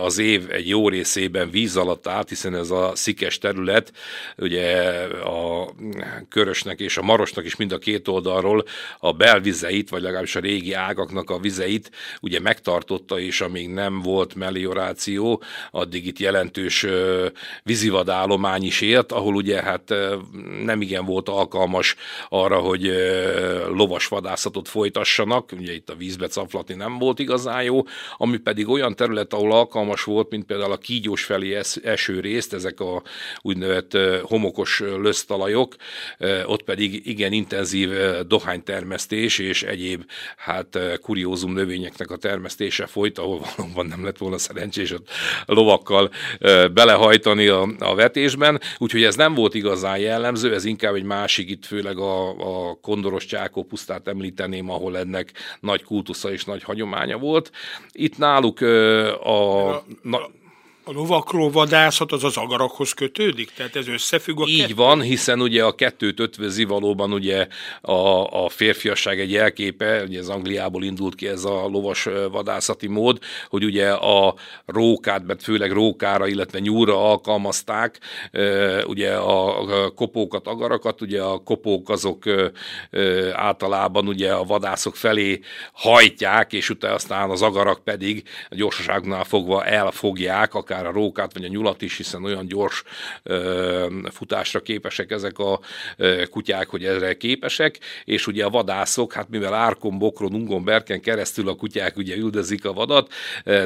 az 0.00 0.18
év 0.18 0.50
egy 0.50 0.68
jó 0.68 0.88
részében 0.88 1.50
víz 1.50 1.76
alatt 1.76 2.06
állt, 2.06 2.28
hiszen 2.28 2.54
ez 2.54 2.70
a 2.70 2.92
szikes 2.94 3.38
terület, 3.38 3.92
ugye 4.36 4.90
a 5.24 5.74
körösnek 6.28 6.80
és 6.80 6.96
a 6.96 7.02
marosnak 7.02 7.44
is 7.44 7.56
mind 7.56 7.72
a 7.72 7.78
két 7.78 8.08
oldalról 8.08 8.64
a 8.98 9.12
belvizei 9.12 9.63
vizeit, 9.64 9.88
vagy 9.88 10.02
legalábbis 10.02 10.36
a 10.36 10.40
régi 10.40 10.72
ágaknak 10.72 11.30
a 11.30 11.38
vizeit 11.38 11.90
ugye 12.20 12.40
megtartotta, 12.40 13.18
és 13.18 13.40
amíg 13.40 13.68
nem 13.68 14.00
volt 14.00 14.34
melioráció, 14.34 15.42
addig 15.70 16.06
itt 16.06 16.18
jelentős 16.18 16.86
vízivadállomány 17.62 18.62
is 18.62 18.80
élt, 18.80 19.12
ahol 19.12 19.34
ugye 19.34 19.62
hát 19.62 19.94
nem 20.64 20.80
igen 20.80 21.04
volt 21.04 21.28
alkalmas 21.28 21.96
arra, 22.28 22.58
hogy 22.58 22.92
lovas 23.68 24.06
vadászatot 24.06 24.68
folytassanak, 24.68 25.52
ugye 25.52 25.74
itt 25.74 25.90
a 25.90 25.94
vízbe 25.94 26.26
caflatni 26.26 26.74
nem 26.74 26.98
volt 26.98 27.18
igazán 27.18 27.62
jó, 27.62 27.82
ami 28.16 28.36
pedig 28.36 28.68
olyan 28.68 28.94
terület, 28.94 29.32
ahol 29.32 29.52
alkalmas 29.52 30.04
volt, 30.04 30.30
mint 30.30 30.44
például 30.44 30.72
a 30.72 30.76
kígyós 30.76 31.24
felé 31.24 31.58
eső 31.82 32.20
részt, 32.20 32.52
ezek 32.52 32.80
a 32.80 33.02
úgynevezett 33.40 33.96
homokos 34.22 34.80
lösztalajok, 34.80 35.76
ott 36.46 36.62
pedig 36.62 37.06
igen 37.06 37.32
intenzív 37.32 37.90
dohánytermesztés 38.26 39.38
és 39.38 39.53
egyéb 39.62 40.04
hát 40.36 40.76
eh, 40.76 40.96
kuriózum 40.96 41.52
növényeknek 41.52 42.10
a 42.10 42.16
termesztése 42.16 42.86
folyt, 42.86 43.18
ahol 43.18 43.40
valóban 43.56 43.86
nem 43.86 44.04
lett 44.04 44.18
volna 44.18 44.38
szerencsés 44.38 44.92
a 44.92 45.00
lovakkal 45.46 46.10
eh, 46.38 46.68
belehajtani 46.68 47.46
a, 47.46 47.68
a 47.78 47.94
vetésben, 47.94 48.60
úgyhogy 48.78 49.02
ez 49.02 49.16
nem 49.16 49.34
volt 49.34 49.54
igazán 49.54 49.98
jellemző, 49.98 50.54
ez 50.54 50.64
inkább 50.64 50.94
egy 50.94 51.04
másik, 51.04 51.50
itt 51.50 51.66
főleg 51.66 51.98
a, 51.98 52.28
a 52.68 52.74
kondoros 52.74 53.26
csákó 53.26 53.62
pusztát 53.62 54.08
említeném, 54.08 54.70
ahol 54.70 54.98
ennek 54.98 55.32
nagy 55.60 55.82
kultusza 55.82 56.32
és 56.32 56.44
nagy 56.44 56.62
hagyománya 56.62 57.18
volt. 57.18 57.50
Itt 57.92 58.18
náluk 58.18 58.60
eh, 58.60 59.26
a... 59.26 59.68
a, 59.68 59.82
a 60.02 60.42
a 60.86 60.92
lovakról 60.92 61.50
vadászat 61.50 62.12
az 62.12 62.24
az 62.24 62.36
agarakhoz 62.36 62.92
kötődik? 62.92 63.52
Tehát 63.52 63.76
ez 63.76 63.88
összefügg 63.88 64.40
a 64.40 64.44
Így 64.46 64.60
kettő? 64.60 64.74
van, 64.74 65.00
hiszen 65.00 65.40
ugye 65.40 65.64
a 65.64 65.74
kettőt 65.74 66.20
ötvözi 66.20 66.64
valóban 66.64 67.12
ugye 67.12 67.46
a, 67.80 67.92
a 68.44 68.48
férfiasság 68.48 69.20
egy 69.20 69.30
jelképe, 69.30 70.02
ugye 70.02 70.18
az 70.18 70.28
Angliából 70.28 70.84
indult 70.84 71.14
ki 71.14 71.26
ez 71.28 71.44
a 71.44 71.66
lovas 71.68 72.08
vadászati 72.30 72.86
mód, 72.86 73.18
hogy 73.48 73.64
ugye 73.64 73.90
a 73.90 74.34
rókát, 74.66 75.26
mert 75.26 75.42
főleg 75.42 75.72
rókára, 75.72 76.26
illetve 76.26 76.58
nyúra 76.58 77.10
alkalmazták, 77.10 78.00
ugye 78.86 79.14
a 79.14 79.64
kopókat, 79.94 80.46
agarakat, 80.46 81.00
ugye 81.00 81.22
a 81.22 81.38
kopók 81.38 81.88
azok 81.88 82.24
általában 83.32 84.08
ugye 84.08 84.32
a 84.32 84.44
vadászok 84.44 84.96
felé 84.96 85.40
hajtják, 85.72 86.52
és 86.52 86.70
utána 86.70 86.94
aztán 86.94 87.30
az 87.30 87.42
agarak 87.42 87.84
pedig 87.84 88.22
a 88.50 88.54
gyorsaságnál 88.54 89.24
fogva 89.24 89.64
elfogják, 89.64 90.54
akár 90.54 90.73
akár 90.74 90.86
a 90.86 90.92
rókát 90.92 91.32
vagy 91.32 91.44
a 91.44 91.48
nyulat 91.48 91.82
is, 91.82 91.96
hiszen 91.96 92.24
olyan 92.24 92.46
gyors 92.46 92.82
futásra 94.10 94.60
képesek 94.60 95.10
ezek 95.10 95.38
a 95.38 95.60
kutyák, 96.30 96.68
hogy 96.68 96.84
erre 96.84 97.16
képesek, 97.16 97.78
és 98.04 98.26
ugye 98.26 98.44
a 98.44 98.50
vadászok, 98.50 99.12
hát 99.12 99.28
mivel 99.28 99.54
árkon, 99.54 99.98
bokron, 99.98 100.34
ungon, 100.34 100.64
berken 100.64 101.00
keresztül 101.00 101.48
a 101.48 101.54
kutyák 101.54 101.96
ugye 101.96 102.16
üldözik 102.16 102.64
a 102.64 102.72
vadat, 102.72 103.12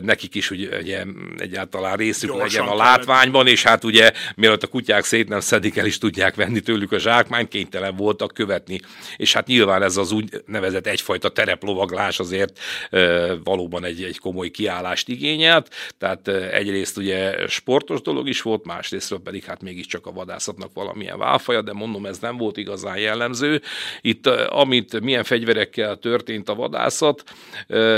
nekik 0.00 0.34
is 0.34 0.50
ugye, 0.50 1.04
egyáltalán 1.38 1.96
részük 1.96 2.30
Gyorsan 2.30 2.46
legyen 2.46 2.72
a 2.72 2.76
látványban, 2.76 3.46
és 3.46 3.62
hát 3.62 3.84
ugye 3.84 4.12
mielőtt 4.36 4.62
a 4.62 4.66
kutyák 4.66 5.04
szét 5.04 5.28
nem 5.28 5.40
szedik 5.40 5.76
el, 5.76 5.86
is 5.86 5.98
tudják 5.98 6.34
venni 6.34 6.60
tőlük 6.60 6.92
a 6.92 6.98
zsákmányt, 6.98 7.48
kénytelen 7.48 7.96
voltak 7.96 8.34
követni. 8.34 8.80
És 9.16 9.32
hát 9.32 9.46
nyilván 9.46 9.82
ez 9.82 9.96
az 9.96 10.12
úgy 10.12 10.42
nevezett 10.46 10.86
egyfajta 10.86 11.28
tereplovaglás 11.28 12.18
azért 12.18 12.58
valóban 13.44 13.84
egy, 13.84 14.02
egy 14.02 14.18
komoly 14.18 14.48
kiállást 14.48 15.08
igényelt, 15.08 15.74
tehát 15.98 16.28
egyrészt 16.28 16.97
ugye 16.98 17.46
sportos 17.46 18.00
dolog 18.00 18.28
is 18.28 18.42
volt, 18.42 18.64
másrésztről 18.64 19.20
pedig 19.20 19.44
hát 19.44 19.62
mégiscsak 19.62 20.06
a 20.06 20.12
vadászatnak 20.12 20.70
valamilyen 20.74 21.18
válfaja, 21.18 21.62
de 21.62 21.72
mondom, 21.72 22.06
ez 22.06 22.18
nem 22.18 22.36
volt 22.36 22.56
igazán 22.56 22.98
jellemző. 22.98 23.62
Itt, 24.00 24.26
amit 24.26 25.00
milyen 25.00 25.24
fegyverekkel 25.24 25.96
történt 25.96 26.48
a 26.48 26.54
vadászat, 26.54 27.22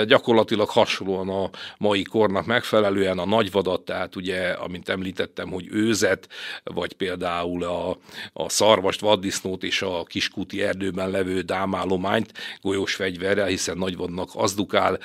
gyakorlatilag 0.07 0.69
hasonlóan 0.69 1.29
a 1.29 1.51
mai 1.79 2.03
kornak 2.03 2.47
megfelelően 2.47 3.19
a 3.19 3.27
nagyvadat, 3.27 3.85
tehát 3.85 4.17
ugye, 4.17 4.49
amint 4.49 4.89
említettem, 4.89 5.51
hogy 5.51 5.67
őzet, 5.71 6.29
vagy 6.65 6.93
például 6.93 7.65
a, 7.65 7.99
a 8.33 8.49
szarvast, 8.49 9.01
vaddisznót 9.01 9.63
és 9.63 9.83
a 9.83 10.03
kiskúti 10.05 10.63
erdőben 10.63 11.11
levő 11.11 11.41
dámállományt 11.41 12.33
golyós 12.61 12.95
fegyverrel, 12.95 13.47
hiszen 13.47 13.79
nagyvadnak 13.79 14.31
azdukál 14.35 14.99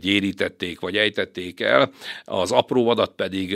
gyérítették 0.00 0.80
vagy 0.80 0.96
ejtették 0.96 1.60
el, 1.60 1.90
az 2.24 2.52
apró 2.52 2.84
vadat 2.84 3.07
pedig 3.16 3.54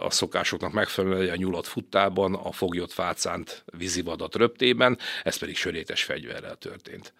a 0.00 0.10
szokásoknak 0.10 0.72
megfelelően 0.72 1.32
a 1.32 1.36
nyulat 1.36 1.66
futtában, 1.66 2.34
a 2.34 2.52
foglyot 2.52 2.92
fácánt 2.92 3.64
vízivadat 3.76 4.34
röptében, 4.34 4.98
ez 5.22 5.36
pedig 5.36 5.56
sörétes 5.56 6.02
fegyverrel 6.02 6.56
történt 6.56 7.12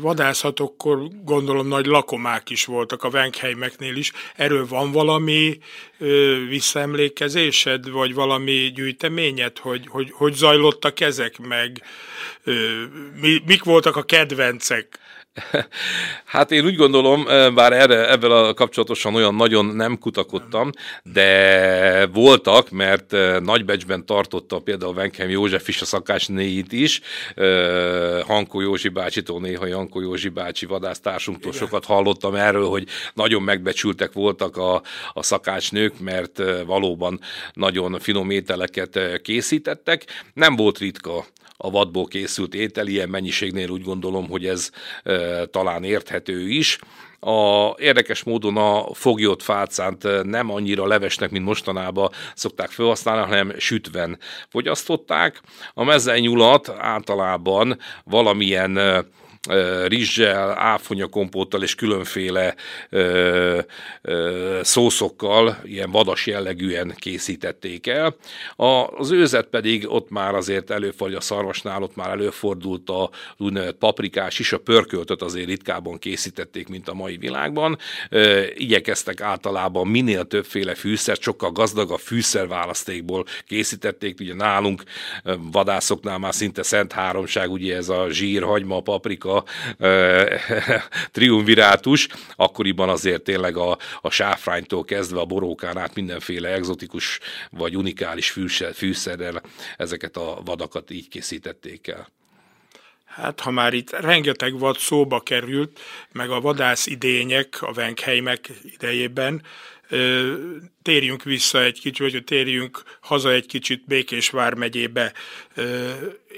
vadászatokkor 0.00 1.08
gondolom 1.24 1.68
nagy 1.68 1.86
lakomák 1.86 2.50
is 2.50 2.64
voltak 2.64 3.02
a 3.02 3.10
Venkheimeknél 3.10 3.96
is. 3.96 4.12
Erről 4.36 4.66
van 4.66 4.92
valami 4.92 5.58
ö, 5.98 6.36
visszaemlékezésed, 6.48 7.90
vagy 7.90 8.14
valami 8.14 8.72
gyűjteményed, 8.74 9.58
hogy, 9.58 9.86
hogy 9.88 10.10
hogy 10.10 10.34
zajlottak 10.34 11.00
ezek 11.00 11.38
meg? 11.38 11.82
Ö, 12.44 12.82
mi, 13.20 13.42
mik 13.46 13.64
voltak 13.64 13.96
a 13.96 14.02
kedvencek? 14.02 14.98
Hát 16.24 16.50
én 16.50 16.64
úgy 16.64 16.76
gondolom, 16.76 17.24
bár 17.54 17.72
erre, 17.72 18.10
ebben 18.10 18.30
a 18.30 18.54
kapcsolatosan 18.54 19.14
olyan 19.14 19.34
nagyon 19.34 19.64
nem 19.64 19.98
kutakodtam, 19.98 20.70
de 21.02 22.06
voltak, 22.06 22.70
mert 22.70 23.16
Nagybecsben 23.40 24.06
tartotta 24.06 24.58
például 24.58 24.94
Venkheim 24.94 25.30
József 25.30 25.68
is 25.68 25.80
a 25.80 25.84
szakásnéit 25.84 26.72
is, 26.72 27.00
Hankó 28.26 28.60
Józsi 28.60 28.88
bácsitól, 28.88 29.40
néha 29.40 29.74
Hankó 29.74 30.00
Józsi 30.00 30.28
bácsi 30.28 30.66
vadásztársunktól 30.66 31.52
Igen. 31.52 31.66
sokat 31.66 31.84
hallottam 31.84 32.34
erről, 32.34 32.66
hogy 32.68 32.86
nagyon 33.14 33.42
megbecsültek 33.42 34.12
voltak 34.12 34.56
a, 34.56 34.82
a 35.12 35.22
szakácsnők, 35.22 36.00
mert 36.00 36.42
valóban 36.66 37.20
nagyon 37.52 37.98
finom 37.98 38.30
ételeket 38.30 39.20
készítettek. 39.22 40.04
Nem 40.34 40.56
volt 40.56 40.78
ritka 40.78 41.24
a 41.60 41.70
vadból 41.70 42.06
készült 42.06 42.54
étel, 42.54 42.86
ilyen 42.86 43.08
mennyiségnél 43.08 43.70
úgy 43.70 43.82
gondolom, 43.82 44.28
hogy 44.28 44.46
ez 44.46 44.70
talán 45.50 45.84
érthető 45.84 46.48
is. 46.48 46.78
A, 47.20 47.70
érdekes 47.78 48.22
módon 48.22 48.56
a 48.56 48.94
foglyot 48.94 49.42
fácánt 49.42 50.24
nem 50.24 50.50
annyira 50.50 50.86
levesnek, 50.86 51.30
mint 51.30 51.44
mostanában 51.44 52.10
szokták 52.34 52.70
felhasználni, 52.70 53.22
hanem 53.22 53.54
sütven 53.58 54.18
fogyasztották. 54.48 55.40
A 55.74 55.84
mezenyulat 55.84 56.68
általában 56.78 57.78
valamilyen 58.04 59.04
rizssel, 59.86 60.58
áfonyakompóttal 60.58 61.62
és 61.62 61.74
különféle 61.74 62.54
szószokkal, 64.62 65.58
ilyen 65.64 65.90
vadas 65.90 66.26
jellegűen 66.26 66.94
készítették 66.96 67.86
el. 67.86 68.16
A, 68.56 68.66
az 68.98 69.10
őzet 69.10 69.46
pedig 69.46 69.90
ott 69.90 70.10
már 70.10 70.34
azért 70.34 70.70
előfordul, 70.70 71.16
a 71.16 71.20
szarvasnál 71.20 71.82
ott 71.82 71.96
már 71.96 72.10
előfordult 72.10 72.90
a 72.90 73.10
úgynevezett 73.36 73.76
paprikás 73.76 74.38
is, 74.38 74.52
a 74.52 74.58
pörköltöt 74.58 75.22
azért 75.22 75.46
ritkában 75.46 75.98
készítették, 75.98 76.68
mint 76.68 76.88
a 76.88 76.94
mai 76.94 77.16
világban. 77.16 77.78
Ö, 78.10 78.42
igyekeztek 78.54 79.20
általában 79.20 79.86
minél 79.86 80.24
többféle 80.24 80.74
fűszert, 80.74 81.20
sokkal 81.20 81.50
gazdagabb 81.50 81.98
fűszerválasztékból 81.98 83.24
készítették, 83.46 84.20
ugye 84.20 84.34
nálunk 84.34 84.82
vadászoknál 85.52 86.18
már 86.18 86.34
szinte 86.34 86.62
szent 86.62 86.92
háromság, 86.92 87.50
ugye 87.50 87.76
ez 87.76 87.88
a 87.88 88.06
zsír, 88.10 88.42
hagyma, 88.42 88.80
paprika, 88.80 89.27
triumvirátus, 91.12 92.08
akkoriban 92.36 92.88
azért 92.88 93.22
tényleg 93.22 93.56
a, 93.56 93.78
a 94.00 94.10
sáfránytól 94.10 94.84
kezdve 94.84 95.20
a 95.20 95.24
borókán 95.24 95.78
át 95.78 95.94
mindenféle 95.94 96.52
egzotikus 96.52 97.20
vagy 97.50 97.76
unikális 97.76 98.30
fűszer, 98.30 98.74
fűszerrel 98.74 99.42
ezeket 99.76 100.16
a 100.16 100.40
vadakat 100.44 100.90
így 100.90 101.08
készítették 101.08 101.86
el. 101.86 102.08
Hát, 103.04 103.40
ha 103.40 103.50
már 103.50 103.72
itt 103.72 103.90
rengeteg 103.90 104.58
vad 104.58 104.78
szóba 104.78 105.20
került, 105.20 105.80
meg 106.12 106.30
a 106.30 106.40
vadász 106.40 106.86
idények 106.86 107.62
a 107.62 107.72
Venkheimek 107.72 108.50
idejében, 108.62 109.42
térjünk 110.82 111.22
vissza 111.22 111.62
egy 111.62 111.80
kicsit, 111.80 112.12
vagy 112.12 112.24
térjünk 112.24 112.82
haza 113.00 113.32
egy 113.32 113.46
kicsit 113.46 113.84
Békés 113.86 114.30
vármegyébe. 114.30 115.12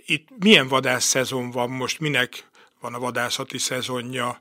Itt 0.07 0.29
milyen 0.39 0.69
vadász 0.69 1.05
szezon 1.05 1.51
van 1.51 1.71
most, 1.71 2.01
minek 2.01 2.50
van 2.81 2.95
a 2.95 2.99
vadászati 2.99 3.59
szezonja, 3.59 4.41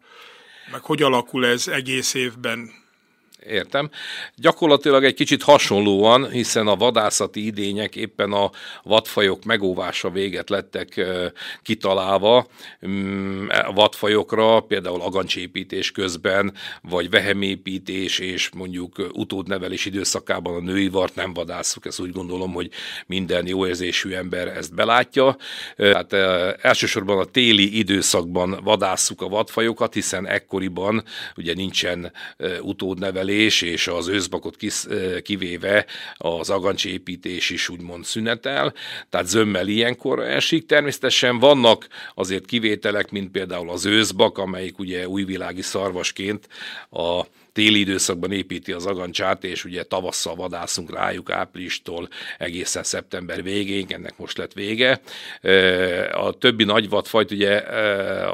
meg 0.71 0.82
hogy 0.82 1.02
alakul 1.02 1.45
ez 1.45 1.67
egész 1.67 2.13
évben? 2.13 2.71
Értem. 3.47 3.89
Gyakorlatilag 4.36 5.04
egy 5.04 5.13
kicsit 5.13 5.43
hasonlóan, 5.43 6.30
hiszen 6.30 6.67
a 6.67 6.75
vadászati 6.75 7.45
idények 7.45 7.95
éppen 7.95 8.32
a 8.32 8.52
vadfajok 8.84 9.43
megóvása 9.43 10.10
véget 10.10 10.49
lettek 10.49 11.06
kitalálva. 11.62 12.47
Mm, 12.88 13.47
a 13.47 13.71
vadfajokra 13.73 14.60
például 14.60 15.02
agancsépítés 15.02 15.91
közben, 15.91 16.54
vagy 16.82 17.10
vehemépítés 17.10 18.19
és 18.19 18.49
mondjuk 18.49 19.10
utódnevelés 19.13 19.86
időszakában 19.86 20.56
a 20.56 20.60
női 20.60 20.89
vart 20.89 21.15
nem 21.15 21.34
vadászuk. 21.34 21.86
Ezt 21.86 21.99
úgy 21.99 22.12
gondolom, 22.12 22.54
hogy 22.54 22.69
minden 23.08 23.47
jó 23.47 23.67
érzésű 23.67 24.12
ember 24.12 24.47
ezt 24.47 24.75
belátja. 24.75 25.38
Tehát 25.75 26.13
elsősorban 26.62 27.19
a 27.19 27.25
téli 27.25 27.78
időszakban 27.78 28.60
vadásszuk 28.63 29.21
a 29.21 29.28
vadfajokat, 29.28 29.93
hiszen 29.93 30.28
ekkoriban 30.28 31.04
ugye 31.36 31.54
nincsen 31.54 32.12
utódnevelés, 32.62 33.28
termelés 33.30 33.62
és 33.62 33.88
az 33.88 34.08
őszbakot 34.08 34.58
kivéve 35.22 35.86
az 36.18 36.50
agancsépítés 36.50 37.50
is 37.50 37.70
úgymond 37.70 38.06
szünetel, 38.06 38.74
tehát 39.10 39.28
zömmel 39.28 39.68
ilyenkor 39.68 40.20
esik. 40.20 40.65
Természetesen 40.65 41.39
vannak 41.39 41.88
azért 42.15 42.46
kivételek, 42.46 43.12
mint 43.12 43.32
például 43.32 43.70
az 43.70 43.86
őszbak, 43.86 44.38
amelyik 44.38 44.80
ugye 44.80 45.08
újvilági 45.08 45.62
szarvasként 45.62 46.48
a 46.92 47.26
téli 47.54 47.80
időszakban 47.80 48.32
építi 48.32 48.72
az 48.72 48.86
agancsát, 48.86 49.44
és 49.44 49.66
ugye 49.66 49.84
tavasszal 49.84 50.36
vadászunk 50.36 50.94
rájuk 50.94 51.32
áprilistól 51.32 52.08
egészen 52.38 52.84
szeptember 52.84 53.44
végéig, 53.44 53.92
ennek 53.92 54.18
most 54.18 54.38
lett 54.38 54.54
vége. 54.54 55.02
A 56.12 56.32
többi 56.32 56.64
nagy 56.64 56.90
vadfajt, 56.90 57.32
ugye 57.32 57.56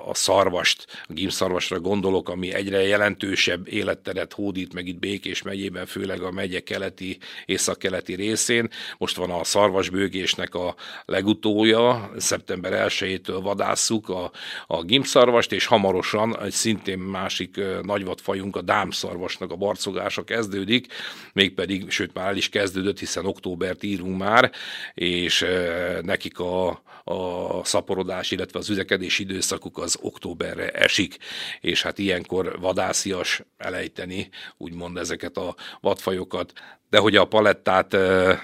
a 0.05 0.13
szarvast, 0.13 0.85
a 1.07 1.13
gímszarvasra 1.13 1.79
gondolok, 1.79 2.29
ami 2.29 2.53
egyre 2.53 2.81
jelentősebb 2.81 3.67
életteret 3.67 4.33
hódít 4.33 4.73
meg 4.73 4.87
itt 4.87 4.99
Békés 4.99 5.41
megyében, 5.41 5.85
főleg 5.85 6.21
a 6.21 6.31
megye 6.31 6.59
keleti, 6.59 7.17
északkeleti 7.45 8.13
részén. 8.15 8.69
Most 8.97 9.15
van 9.15 9.31
a 9.31 9.43
szarvasbőgésnek 9.43 10.55
a 10.55 10.75
legutója, 11.05 12.11
szeptember 12.17 12.87
1-től 12.89 13.39
vadásszuk 13.41 14.09
a, 14.09 14.31
a 14.67 14.83
gimszarvast, 14.83 15.51
és 15.51 15.65
hamarosan 15.65 16.39
egy 16.41 16.51
szintén 16.51 16.99
másik 16.99 17.59
nagyvadfajunk, 17.81 18.55
a 18.55 18.61
dámszarvas 18.61 19.04
szarvasnak 19.05 19.51
a 19.51 19.55
barcogása 19.55 20.23
kezdődik, 20.23 20.87
mégpedig, 21.33 21.89
sőt 21.89 22.13
már 22.13 22.27
el 22.27 22.37
is 22.37 22.49
kezdődött, 22.49 22.99
hiszen 22.99 23.25
októbert 23.25 23.83
írunk 23.83 24.17
már, 24.17 24.51
és 24.93 25.41
e, 25.41 25.99
nekik 26.01 26.39
a, 26.39 26.67
a 27.03 27.63
szaporodás, 27.63 28.31
illetve 28.31 28.59
az 28.59 28.69
üzekedési 28.69 29.23
időszakuk 29.23 29.77
az 29.77 29.97
októberre 30.01 30.69
esik, 30.69 31.17
és 31.61 31.81
hát 31.81 31.99
ilyenkor 31.99 32.59
vadászias 32.59 33.41
elejteni, 33.57 34.29
úgymond 34.57 34.97
ezeket 34.97 35.37
a 35.37 35.55
vadfajokat, 35.81 36.53
de 36.89 36.97
hogy 36.97 37.15
a 37.15 37.25
palettát 37.25 37.93
e, 37.93 38.39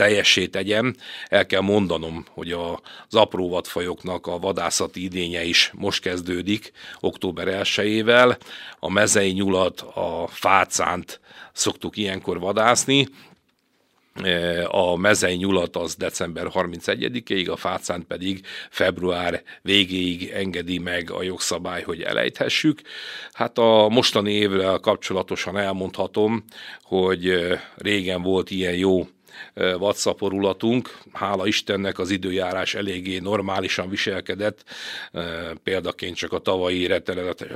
teljessé 0.00 0.46
tegyem, 0.46 0.94
el 1.28 1.46
kell 1.46 1.60
mondanom, 1.60 2.24
hogy 2.30 2.52
az 2.52 3.14
apró 3.14 3.48
vadfajoknak 3.48 4.26
a 4.26 4.38
vadászati 4.38 5.02
idénye 5.02 5.44
is 5.44 5.70
most 5.74 6.02
kezdődik, 6.02 6.72
október 7.00 7.62
1-ével. 7.62 8.38
A 8.78 8.90
mezei 8.90 9.30
nyulat, 9.30 9.80
a 9.80 10.26
fácánt 10.28 11.20
szoktuk 11.52 11.96
ilyenkor 11.96 12.40
vadászni, 12.40 13.08
a 14.66 14.96
mezei 14.96 15.36
nyulat 15.36 15.76
az 15.76 15.94
december 15.94 16.46
31-ig, 16.54 17.50
a 17.50 17.56
fácánt 17.56 18.04
pedig 18.04 18.46
február 18.70 19.42
végéig 19.62 20.28
engedi 20.28 20.78
meg 20.78 21.10
a 21.10 21.22
jogszabály, 21.22 21.82
hogy 21.82 22.02
elejthessük. 22.02 22.80
Hát 23.32 23.58
a 23.58 23.88
mostani 23.88 24.32
évre 24.32 24.78
kapcsolatosan 24.80 25.58
elmondhatom, 25.58 26.44
hogy 26.82 27.34
régen 27.76 28.22
volt 28.22 28.50
ilyen 28.50 28.74
jó 28.74 29.08
vadszaporulatunk. 29.78 30.98
Hála 31.12 31.46
Istennek 31.46 31.98
az 31.98 32.10
időjárás 32.10 32.74
eléggé 32.74 33.18
normálisan 33.18 33.88
viselkedett. 33.88 34.64
Példaként 35.62 36.16
csak 36.16 36.32
a 36.32 36.38
tavalyi 36.38 36.86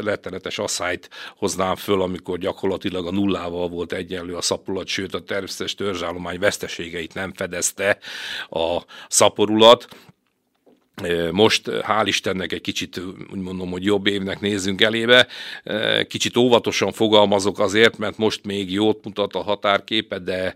rettenetes 0.01 0.59
asszályt 0.59 1.11
hoznám 1.37 1.77
föl, 1.77 2.03
amikor 2.03 2.39
gyakorlatilag 2.39 3.07
a 3.07 3.13
nullával 3.13 3.69
volt 3.69 3.93
egyenlő 3.93 4.35
a 4.35 4.43
szaporulat, 4.43 4.87
sőt 4.87 5.15
a 5.15 5.23
természetes 5.23 5.75
törzsállomány 5.75 6.39
veszteségeit 6.39 7.15
nem 7.15 7.33
fedezte 7.33 7.99
a 8.49 8.79
szaporulat. 9.09 9.89
Most 11.31 11.71
hál' 11.83 12.07
Istennek 12.07 12.53
egy 12.53 12.61
kicsit 12.61 13.01
úgy 13.33 13.39
mondom, 13.39 13.71
hogy 13.71 13.85
jobb 13.85 14.07
évnek 14.07 14.41
nézzünk 14.41 14.81
elébe. 14.81 15.27
Kicsit 16.09 16.37
óvatosan 16.37 16.93
fogalmazok 16.93 17.59
azért, 17.59 17.99
mert 17.99 18.19
most 18.19 18.45
még 18.45 18.73
jót 18.73 19.05
mutat 19.05 19.35
a 19.35 19.43
határképe, 19.43 20.19
de 20.19 20.55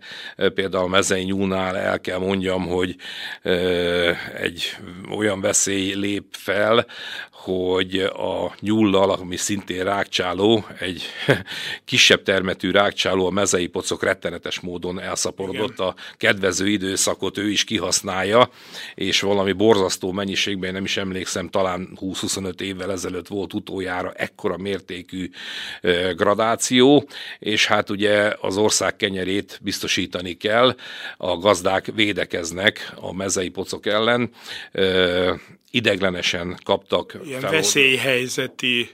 például 0.54 0.88
Mezei 0.88 1.22
nyúnál 1.22 1.76
el 1.76 2.00
kell 2.00 2.18
mondjam, 2.18 2.66
hogy 2.66 2.96
egy 4.34 4.76
olyan 5.10 5.40
veszély 5.40 5.94
lép 5.94 6.24
fel, 6.30 6.86
hogy 7.48 7.98
a 7.98 8.54
nyullal, 8.60 9.10
ami 9.10 9.36
szintén 9.36 9.84
rákcsáló, 9.84 10.64
egy 10.78 11.02
kisebb 11.84 12.22
termetű 12.22 12.70
rákcsáló, 12.70 13.26
a 13.26 13.30
mezei 13.30 13.66
pocok 13.66 14.02
rettenetes 14.02 14.60
módon 14.60 15.00
elszaporodott, 15.00 15.72
Igen. 15.72 15.86
a 15.86 15.94
kedvező 16.16 16.68
időszakot 16.68 17.38
ő 17.38 17.50
is 17.50 17.64
kihasználja, 17.64 18.50
és 18.94 19.20
valami 19.20 19.52
borzasztó 19.52 20.12
mennyiségben, 20.28 20.72
nem 20.72 20.84
is 20.84 20.96
emlékszem, 20.96 21.48
talán 21.48 21.98
20-25 22.00 22.60
évvel 22.60 22.92
ezelőtt 22.92 23.26
volt 23.26 23.54
utoljára 23.54 24.12
ekkora 24.12 24.56
mértékű 24.56 25.30
gradáció, 26.16 27.08
és 27.38 27.66
hát 27.66 27.90
ugye 27.90 28.32
az 28.40 28.56
ország 28.56 28.96
kenyerét 28.96 29.58
biztosítani 29.62 30.36
kell, 30.36 30.76
a 31.16 31.36
gazdák 31.36 31.86
védekeznek 31.94 32.92
a 32.94 33.14
mezei 33.14 33.48
pocok 33.48 33.86
ellen, 33.86 34.30
ideglenesen 35.70 36.58
kaptak 36.64 37.18
Ilyen 37.24 37.40
felold... 37.40 37.56
veszélyhelyzeti 37.56 38.88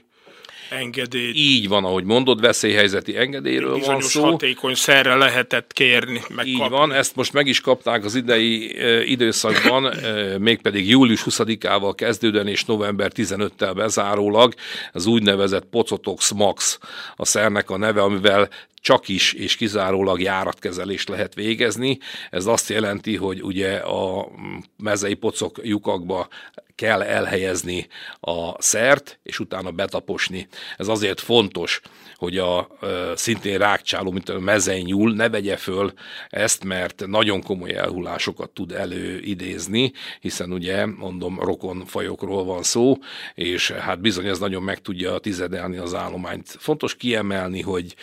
engedély. 0.69 1.31
Így 1.33 1.67
van, 1.67 1.85
ahogy 1.85 2.03
mondod, 2.03 2.41
veszélyhelyzeti 2.41 3.17
engedélyről 3.17 3.79
van 3.79 4.01
szó. 4.01 4.23
hatékony 4.23 4.75
szerre 4.75 5.15
lehetett 5.15 5.73
kérni, 5.73 6.21
megkapni. 6.27 6.51
Így 6.51 6.69
van, 6.69 6.93
ezt 6.93 7.15
most 7.15 7.33
meg 7.33 7.47
is 7.47 7.61
kapták 7.61 8.05
az 8.05 8.15
idei 8.15 8.77
e, 8.77 9.03
időszakban, 9.03 9.85
e, 9.85 10.37
mégpedig 10.37 10.89
július 10.89 11.23
20-ával 11.25 11.93
kezdődően 11.95 12.47
és 12.47 12.65
november 12.65 13.11
15-tel 13.15 13.71
bezárólag 13.75 14.53
az 14.91 15.05
úgynevezett 15.05 15.65
Pocotox 15.65 16.31
Max 16.31 16.79
a 17.15 17.25
szernek 17.25 17.69
a 17.69 17.77
neve, 17.77 18.01
amivel 18.01 18.49
csak 18.85 19.07
is 19.07 19.33
és 19.33 19.55
kizárólag 19.55 20.21
járatkezelést 20.21 21.09
lehet 21.09 21.33
végezni. 21.33 21.97
Ez 22.29 22.45
azt 22.45 22.69
jelenti, 22.69 23.15
hogy 23.15 23.43
ugye 23.43 23.75
a 23.77 24.31
mezei 24.77 25.13
pocok 25.13 25.59
lyukakba 25.63 26.27
kell 26.75 27.01
elhelyezni 27.01 27.87
a 28.19 28.61
szert, 28.61 29.19
és 29.23 29.39
utána 29.39 29.71
betaposni. 29.71 30.47
Ez 30.77 30.87
azért 30.87 31.19
fontos, 31.19 31.81
hogy 32.15 32.37
a 32.37 32.67
szintén 33.15 33.57
rákcsáló, 33.57 34.11
mint 34.11 34.29
a 34.29 34.39
mezei 34.39 34.81
nyúl 34.81 35.13
ne 35.13 35.29
vegye 35.29 35.57
föl 35.57 35.93
ezt, 36.29 36.63
mert 36.63 37.03
nagyon 37.07 37.43
komoly 37.43 37.75
elhullásokat 37.75 38.49
tud 38.49 38.71
előidézni, 38.71 39.91
hiszen 40.19 40.51
ugye, 40.51 40.85
mondom, 40.85 41.39
rokon 41.39 41.85
fajokról 41.85 42.43
van 42.43 42.63
szó, 42.63 42.97
és 43.33 43.71
hát 43.71 44.01
bizony 44.01 44.27
ez 44.27 44.39
nagyon 44.39 44.63
meg 44.63 44.79
tudja 44.79 45.17
tizedelni 45.17 45.77
az 45.77 45.93
állományt. 45.93 46.55
Fontos 46.59 46.95
kiemelni, 46.95 47.61
hogy 47.61 47.95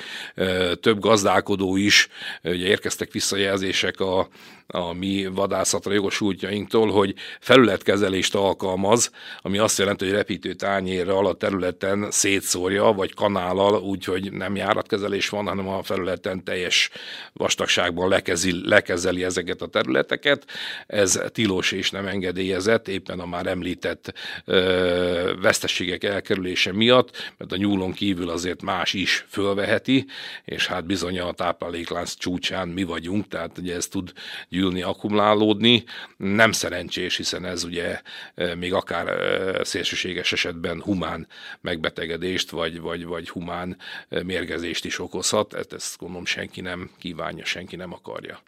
több 0.80 0.98
gazdálkodó 0.98 1.76
is, 1.76 2.08
ugye 2.42 2.66
érkeztek 2.66 3.12
visszajelzések 3.12 4.00
a, 4.00 4.28
a 4.74 4.92
mi 4.92 5.26
vadászatra 5.26 5.92
jogosultjainktól, 5.92 6.90
hogy 6.90 7.14
felületkezelést 7.40 8.34
alkalmaz, 8.34 9.10
ami 9.42 9.58
azt 9.58 9.78
jelenti, 9.78 10.04
hogy 10.04 10.14
repítő 10.14 10.52
tányérral 10.52 11.26
a 11.26 11.34
területen 11.34 12.10
szétszórja, 12.10 12.84
vagy 12.84 13.14
kanállal, 13.14 13.82
úgyhogy 13.82 14.32
nem 14.32 14.56
járatkezelés 14.56 15.28
van, 15.28 15.46
hanem 15.46 15.68
a 15.68 15.82
felületen 15.82 16.44
teljes 16.44 16.90
vastagságban 17.32 18.08
lekezi, 18.08 18.68
lekezeli 18.68 19.24
ezeket 19.24 19.62
a 19.62 19.66
területeket. 19.66 20.46
Ez 20.86 21.20
tilos 21.32 21.72
és 21.72 21.90
nem 21.90 22.06
engedélyezett, 22.06 22.88
éppen 22.88 23.20
a 23.20 23.26
már 23.26 23.46
említett 23.46 24.12
ö, 24.44 25.32
veszteségek 25.40 26.04
elkerülése 26.04 26.72
miatt, 26.72 27.32
mert 27.38 27.52
a 27.52 27.56
nyúlon 27.56 27.92
kívül 27.92 28.28
azért 28.30 28.62
más 28.62 28.92
is 28.92 29.26
fölveheti, 29.28 30.06
és 30.44 30.66
hát 30.66 30.86
bizony 30.86 31.18
a 31.18 31.32
tápláléklánc 31.32 32.14
csúcsán 32.14 32.68
mi 32.68 32.82
vagyunk, 32.82 33.28
tehát 33.28 33.58
ugye 33.58 33.74
ez 33.74 33.86
tud 33.86 34.12
gyűlni, 34.62 34.82
akkumulálódni. 34.82 35.84
Nem 36.16 36.52
szerencsés, 36.52 37.16
hiszen 37.16 37.44
ez 37.44 37.64
ugye 37.64 38.00
e, 38.34 38.54
még 38.54 38.72
akár 38.72 39.06
e, 39.08 39.64
szélsőséges 39.64 40.32
esetben 40.32 40.82
humán 40.82 41.26
megbetegedést, 41.60 42.50
vagy, 42.50 42.80
vagy, 42.80 43.04
vagy 43.04 43.28
humán 43.28 43.76
e, 44.08 44.22
mérgezést 44.22 44.84
is 44.84 44.98
okozhat. 44.98 45.54
Hát 45.54 45.72
ezt 45.72 45.98
gondolom 45.98 46.24
senki 46.24 46.60
nem 46.60 46.90
kívánja, 46.98 47.44
senki 47.44 47.76
nem 47.76 47.92
akarja. 47.92 48.40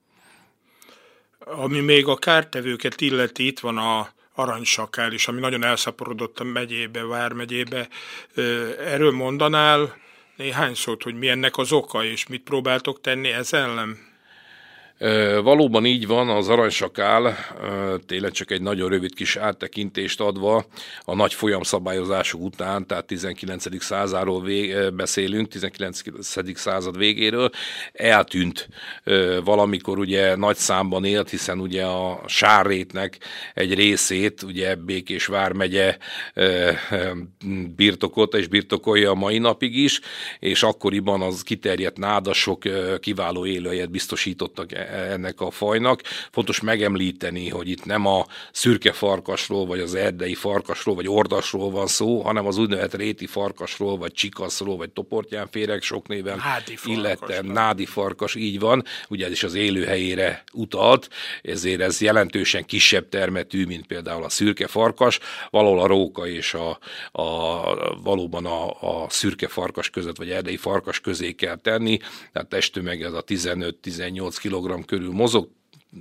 Ami 1.38 1.80
még 1.80 2.06
a 2.06 2.16
kártevőket 2.16 3.00
illeti, 3.00 3.46
itt 3.46 3.60
van 3.60 3.78
a 3.78 4.08
aranysakál 4.34 5.12
is, 5.12 5.28
ami 5.28 5.40
nagyon 5.40 5.64
elszaporodott 5.64 6.40
a 6.40 6.44
megyébe, 6.44 7.04
Vármegyébe. 7.04 7.88
Erről 8.78 9.10
mondanál 9.10 9.96
néhány 10.36 10.74
szót, 10.74 11.02
hogy 11.02 11.14
mi 11.14 11.28
ennek 11.28 11.56
az 11.56 11.72
oka, 11.72 12.04
és 12.04 12.26
mit 12.26 12.42
próbáltok 12.42 13.00
tenni 13.00 13.28
ez 13.28 13.52
ellen? 13.52 14.13
Valóban 15.42 15.84
így 15.84 16.06
van, 16.06 16.28
az 16.28 16.48
aranysakál 16.48 17.36
tényleg 18.06 18.30
csak 18.30 18.50
egy 18.50 18.62
nagyon 18.62 18.88
rövid 18.88 19.14
kis 19.14 19.36
áttekintést 19.36 20.20
adva 20.20 20.66
a 21.04 21.14
nagy 21.14 21.34
folyamszabályozások 21.34 22.40
után, 22.40 22.86
tehát 22.86 23.04
19. 23.04 23.82
századról 23.82 24.42
vég, 24.42 24.92
beszélünk, 24.92 25.48
19. 25.48 26.00
század 26.54 26.98
végéről, 26.98 27.50
eltűnt 27.92 28.68
valamikor 29.44 29.98
ugye 29.98 30.36
nagy 30.36 30.56
számban 30.56 31.04
élt, 31.04 31.30
hiszen 31.30 31.60
ugye 31.60 31.84
a 31.84 32.22
sárrétnek 32.26 33.18
egy 33.54 33.74
részét, 33.74 34.42
ugye 34.42 34.74
Békés 34.74 35.26
vármegye 35.26 35.96
birtokot 37.76 38.34
és 38.34 38.46
birtokolja 38.48 39.10
a 39.10 39.14
mai 39.14 39.38
napig 39.38 39.76
is, 39.76 40.00
és 40.38 40.62
akkoriban 40.62 41.22
az 41.22 41.42
kiterjedt 41.42 41.98
nádasok 41.98 42.62
kiváló 43.00 43.46
élőhelyet 43.46 43.90
biztosítottak 43.90 44.72
ennek 44.90 45.40
a 45.40 45.50
fajnak. 45.50 46.00
Fontos 46.30 46.60
megemlíteni, 46.60 47.48
hogy 47.48 47.68
itt 47.68 47.84
nem 47.84 48.06
a 48.06 48.26
szürke 48.52 48.92
farkasról, 48.92 49.66
vagy 49.66 49.80
az 49.80 49.94
erdei 49.94 50.34
farkasról, 50.34 50.94
vagy 50.94 51.08
ordasról 51.08 51.70
van 51.70 51.86
szó, 51.86 52.20
hanem 52.20 52.46
az 52.46 52.58
úgynevezett 52.58 52.94
réti 52.94 53.26
farkasról, 53.26 53.98
vagy 53.98 54.12
csikaszról, 54.12 54.76
vagy 54.76 54.90
toportyánféreg 54.90 55.82
sok 55.82 56.08
néven 56.08 56.38
illetve 56.84 57.40
nádi 57.42 57.86
farkas, 57.86 58.34
így 58.34 58.58
van, 58.60 58.84
ugye 59.08 59.26
ez 59.26 59.32
is 59.32 59.42
az 59.42 59.54
élőhelyére 59.54 60.44
utalt, 60.52 61.08
ezért 61.42 61.80
ez 61.80 62.00
jelentősen 62.00 62.64
kisebb 62.64 63.08
termetű, 63.08 63.66
mint 63.66 63.86
például 63.86 64.24
a 64.24 64.28
szürke 64.28 64.66
farkas, 64.66 65.18
valahol 65.50 65.80
a 65.80 65.86
róka 65.86 66.26
és 66.26 66.54
a, 66.54 66.78
a 67.22 67.96
valóban 68.02 68.46
a, 68.46 68.68
a 69.04 69.06
szürke 69.08 69.48
farkas 69.48 69.90
között, 69.90 70.16
vagy 70.16 70.30
erdei 70.30 70.56
farkas 70.56 71.00
közé 71.00 71.32
kell 71.32 71.56
tenni, 71.56 71.98
tehát 72.32 72.48
testtömeg 72.48 73.02
ez 73.02 73.12
a 73.12 73.24
15-18 73.24 74.36
kg 74.42 74.73
körül 74.82 75.12
mozog, 75.12 75.48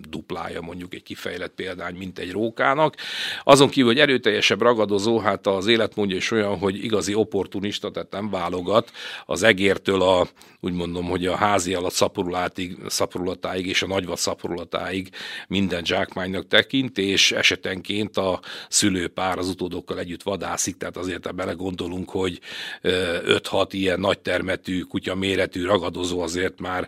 duplája 0.10 0.62
mondjuk 0.62 0.94
egy 0.94 1.04
kifejlett 1.04 1.54
példány, 1.56 1.96
mint 1.96 2.20
egy 2.20 2.32
rókának. 2.32 2.96
Azon 3.44 3.70
kívül, 3.70 3.90
hogy 3.90 4.00
erőteljesebb 4.00 4.62
ragadozó, 4.62 5.20
hát 5.20 5.48
az 5.48 5.68
életmódja 5.68 6.16
is 6.16 6.32
olyan, 6.32 6.58
hogy 6.58 6.84
igazi 6.84 7.14
opportunista, 7.14 7.92
tehát 7.92 8.12
nem 8.12 8.30
válogat 8.30 8.92
az 9.26 9.44
egértől 9.44 10.02
a, 10.02 10.28
úgy 10.60 10.74
mondom, 10.74 11.06
hogy 11.06 11.26
a 11.26 11.36
házi 11.36 11.74
alatt 11.74 11.94
szaporulatáig, 11.94 12.78
szaporulatáig 12.88 13.68
és 13.68 13.82
a 13.82 13.88
nagyvat 13.88 14.18
szaporulatáig 14.18 15.10
minden 15.48 15.86
zsákmánynak 15.86 16.48
tekint, 16.48 16.98
és 16.98 17.32
esetenként 17.32 18.18
a 18.18 18.40
szülőpár 18.70 19.38
az 19.38 19.48
utódokkal 19.48 20.00
együtt 20.00 20.24
vadászik, 20.24 20.78
tehát 20.78 20.98
azért 20.98 21.36
belegondolunk, 21.36 22.10
hogy 22.10 22.40
5-6 22.84 23.68
ilyen 23.70 24.00
nagy 24.00 24.20
termetű, 24.20 24.82
kutya 24.82 25.16
méretű 25.16 25.66
ragadozó 25.66 26.22
azért 26.22 26.60
már 26.60 26.88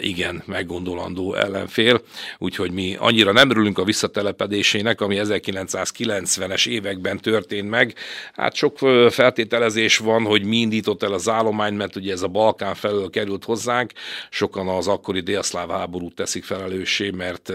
igen 0.00 0.42
meggondolandó 0.46 1.34
ellenfél. 1.34 2.02
Úgyhogy 2.38 2.70
mi 2.70 2.96
annyira 2.98 3.32
nem 3.32 3.50
örülünk 3.50 3.78
a 3.78 3.84
visszatelepedésének, 3.84 5.00
ami 5.00 5.20
1990-es 5.22 6.68
években 6.68 7.18
történt 7.18 7.70
meg. 7.70 7.94
Hát 8.32 8.54
sok 8.54 8.78
feltételezés 9.10 9.98
van, 9.98 10.24
hogy 10.24 10.44
mi 10.44 10.56
indított 10.56 11.02
el 11.02 11.12
az 11.12 11.28
állomány, 11.28 11.74
mert 11.74 11.96
ugye 11.96 12.12
ez 12.12 12.22
a 12.22 12.28
Balkán 12.28 12.74
felől 12.74 13.10
került 13.10 13.44
hozzánk, 13.44 13.92
sokan 14.30 14.68
az 14.68 14.88
akkori 14.88 15.20
délszláv 15.20 15.70
háborút 15.70 16.14
teszik 16.14 16.44
felelőssé, 16.44 17.10
mert 17.10 17.52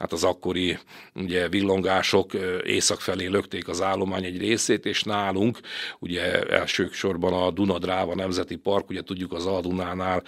hát 0.00 0.12
az 0.12 0.24
akkori 0.24 0.78
ugye 1.14 1.48
villongások 1.48 2.32
észak 2.64 3.00
felé 3.00 3.26
lökték 3.26 3.68
az 3.68 3.82
állomány 3.82 4.24
egy 4.24 4.38
részét, 4.38 4.86
és 4.86 5.02
nálunk 5.02 5.58
ugye 5.98 6.42
elsősorban 6.42 7.32
a 7.32 7.50
Dunadráva 7.50 8.14
Nemzeti 8.14 8.56
Park, 8.56 8.88
ugye 8.88 9.02
tudjuk 9.02 9.32
az 9.32 9.46
Aldunánál 9.46 10.22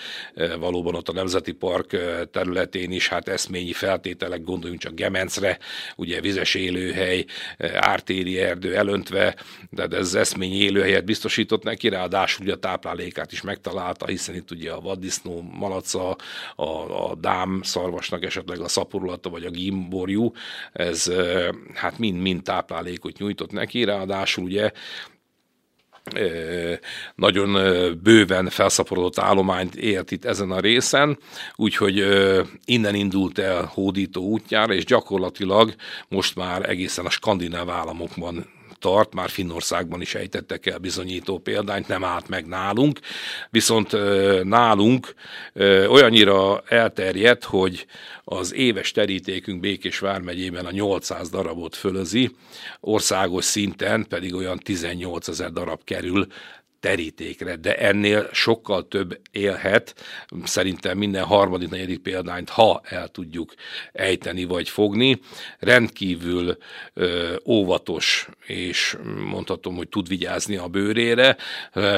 valóban 0.59 0.95
ott 0.95 1.09
a 1.09 1.13
Nemzeti 1.13 1.53
Park 1.53 1.97
területén 2.31 2.91
is 2.91 3.09
hát 3.09 3.29
eszményi 3.29 3.73
feltételek, 3.73 4.45
gondoljunk 4.45 4.81
csak 4.81 4.95
Gemencre, 4.95 5.59
ugye 5.97 6.21
vizes 6.21 6.55
élőhely, 6.55 7.25
ártéri 7.75 8.39
erdő 8.39 8.77
elöntve, 8.77 9.37
de 9.71 9.87
ez 9.91 10.15
eszményi 10.15 10.57
élőhelyet 10.57 11.05
biztosított 11.05 11.63
neki, 11.63 11.89
ráadásul 11.89 12.45
ugye 12.45 12.55
a 12.55 12.59
táplálékát 12.59 13.33
is 13.33 13.43
megtalálta, 13.43 14.07
hiszen 14.07 14.35
itt 14.35 14.51
ugye 14.51 14.71
a 14.73 14.81
vaddisznó, 14.81 15.41
malaca, 15.59 16.17
a, 16.57 17.11
a 17.11 17.15
dám 17.15 17.61
szarvasnak 17.63 18.25
esetleg 18.25 18.61
a 18.61 18.69
szaporulata 18.69 19.31
vagy 19.31 19.45
a 19.45 19.51
gimborjú, 19.62 20.33
ez 20.72 21.12
hát 21.75 21.98
mind-mind 21.98 22.42
táplálékot 22.42 23.18
nyújtott 23.18 23.53
neki, 23.53 23.85
ráadásul 23.85 24.44
ugye 24.44 24.70
nagyon 27.14 27.53
bőven 28.03 28.48
felszaporodott 28.48 29.18
állományt 29.18 29.75
élt 29.75 30.11
itt 30.11 30.25
ezen 30.25 30.51
a 30.51 30.61
részen, 30.61 31.18
úgyhogy 31.57 32.07
innen 32.64 32.94
indult 32.94 33.38
el 33.38 33.70
hódító 33.75 34.22
útjára, 34.22 34.72
és 34.72 34.85
gyakorlatilag 34.85 35.75
most 36.09 36.37
már 36.37 36.68
egészen 36.68 37.07
a 37.07 37.11
skandináv 37.11 37.70
államokban 37.70 38.46
tart, 38.83 39.14
már 39.14 39.29
Finnországban 39.29 40.01
is 40.01 40.14
ejtettek 40.14 40.66
el 40.66 40.79
bizonyító 40.79 41.38
példányt, 41.38 41.88
nem 41.88 42.05
állt 42.05 42.29
meg 42.29 42.47
nálunk, 42.47 42.99
viszont 43.51 43.92
nálunk 44.45 45.14
olyannyira 45.88 46.62
elterjedt, 46.68 47.45
hogy 47.45 47.87
az 48.25 48.55
éves 48.55 48.90
terítékünk 48.90 49.61
Békés 49.61 49.99
vármegyében 49.99 50.66
a 50.66 50.71
800 50.71 51.31
darabot 51.31 51.77
fölözi, 51.77 52.37
országos 52.81 53.45
szinten 53.45 54.07
pedig 54.09 54.35
olyan 54.35 54.59
18 54.59 55.29
ezer 55.29 55.53
darab 55.53 55.85
kerül 55.85 56.27
terítékre, 56.83 57.57
de 57.57 57.77
ennél 57.77 58.29
sokkal 58.33 58.88
több 58.88 59.21
élhet, 59.31 59.95
szerintem 60.45 60.99
minden 60.99 61.25
harmadik, 61.25 61.68
negyedik 61.68 61.99
példányt, 61.99 62.51
ha 62.51 62.81
el 62.85 63.09
tudjuk 63.09 63.55
ejteni 63.92 64.45
vagy 64.45 64.68
fogni, 64.68 65.21
rendkívül 65.59 66.57
ö, 66.95 67.35
óvatos, 67.45 68.29
és 68.47 68.97
mondhatom, 69.31 69.77
hogy 69.77 69.88
tud 69.88 70.09
vigyázni 70.09 70.57
a 70.57 70.66
bőrére. 70.66 71.37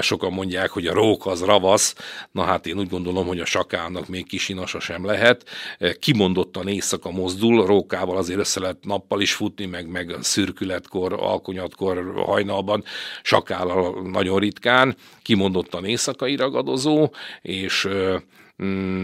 Sokan 0.01 0.33
mondják, 0.33 0.71
hogy 0.71 0.87
a 0.87 0.93
rók 0.93 1.27
az 1.27 1.43
ravasz, 1.43 1.95
na 2.33 2.43
hát 2.43 2.67
én 2.67 2.79
úgy 2.79 2.89
gondolom, 2.89 3.27
hogy 3.27 3.41
a 3.41 3.45
sakának 3.45 4.09
még 4.09 4.27
kisinasa 4.27 4.81
sem 4.81 5.05
lehet. 5.05 5.45
Kimondottan 5.99 6.69
éjszaka 6.69 7.11
mozdul, 7.11 7.67
rókával 7.67 8.17
azért 8.17 8.39
össze 8.39 8.61
lehet 8.61 8.85
nappal 8.85 9.21
is 9.21 9.33
futni, 9.33 9.67
meg, 9.67 9.89
meg 9.89 10.17
szürkületkor, 10.21 11.13
alkonyatkor, 11.13 12.13
hajnalban, 12.27 12.85
sakállal 13.23 14.11
nagyon 14.11 14.39
ritkán, 14.39 14.73
ritkán, 14.75 14.97
kimondottan 15.23 15.85
éjszakai 15.85 16.37
ragadozó, 16.37 17.11
és 17.43 17.89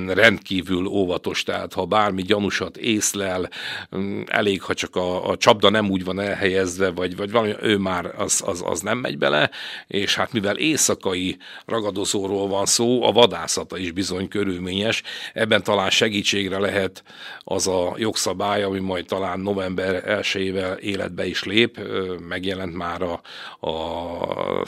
rendkívül 0.07 0.87
óvatos, 0.87 1.43
tehát 1.43 1.73
ha 1.73 1.85
bármi 1.85 2.23
gyanúsat 2.23 2.77
észlel, 2.77 3.51
mm, 3.97 4.23
elég, 4.27 4.63
ha 4.63 4.75
csak 4.75 4.97
a, 4.97 5.29
a 5.29 5.37
csapda 5.37 5.71
nem 5.71 5.91
úgy 5.91 6.05
van 6.05 6.21
elhelyezve, 6.21 6.91
vagy, 6.91 7.17
vagy 7.17 7.31
valami, 7.31 7.55
ő 7.61 7.77
már 7.77 8.15
az, 8.17 8.43
az, 8.47 8.63
az 8.67 8.81
nem 8.81 8.99
megy 8.99 9.19
bele, 9.19 9.51
és 9.87 10.15
hát 10.15 10.33
mivel 10.33 10.57
éjszakai 10.57 11.37
ragadozóról 11.67 12.49
van 12.49 12.67
szó, 12.67 13.03
a 13.03 13.13
vadászata 13.13 13.79
is 13.79 13.93
bizony 13.93 14.29
körülményes, 14.29 15.03
ebben 15.33 15.63
talán 15.63 15.91
segítségre 15.91 16.59
lehet 16.59 17.03
az 17.39 17.67
a 17.67 17.95
jogszabály, 17.97 18.63
ami 18.63 18.79
majd 18.79 19.07
talán 19.07 19.41
november 19.41 20.21
1-ével 20.23 20.79
életbe 20.79 21.27
is 21.27 21.45
lép, 21.45 21.81
megjelent 22.29 22.75
már 22.75 23.03
a, 23.03 23.21
a 23.67 24.67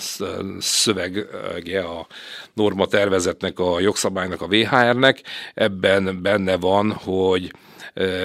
szövege 0.58 1.80
a 1.80 2.06
norma 2.54 2.86
tervezetnek, 2.86 3.58
a 3.58 3.80
jogszabálynak, 3.80 4.40
a 4.40 4.46
VHR-nek. 4.72 5.22
Ebben 5.54 6.22
benne 6.22 6.56
van, 6.56 6.92
hogy 6.92 7.52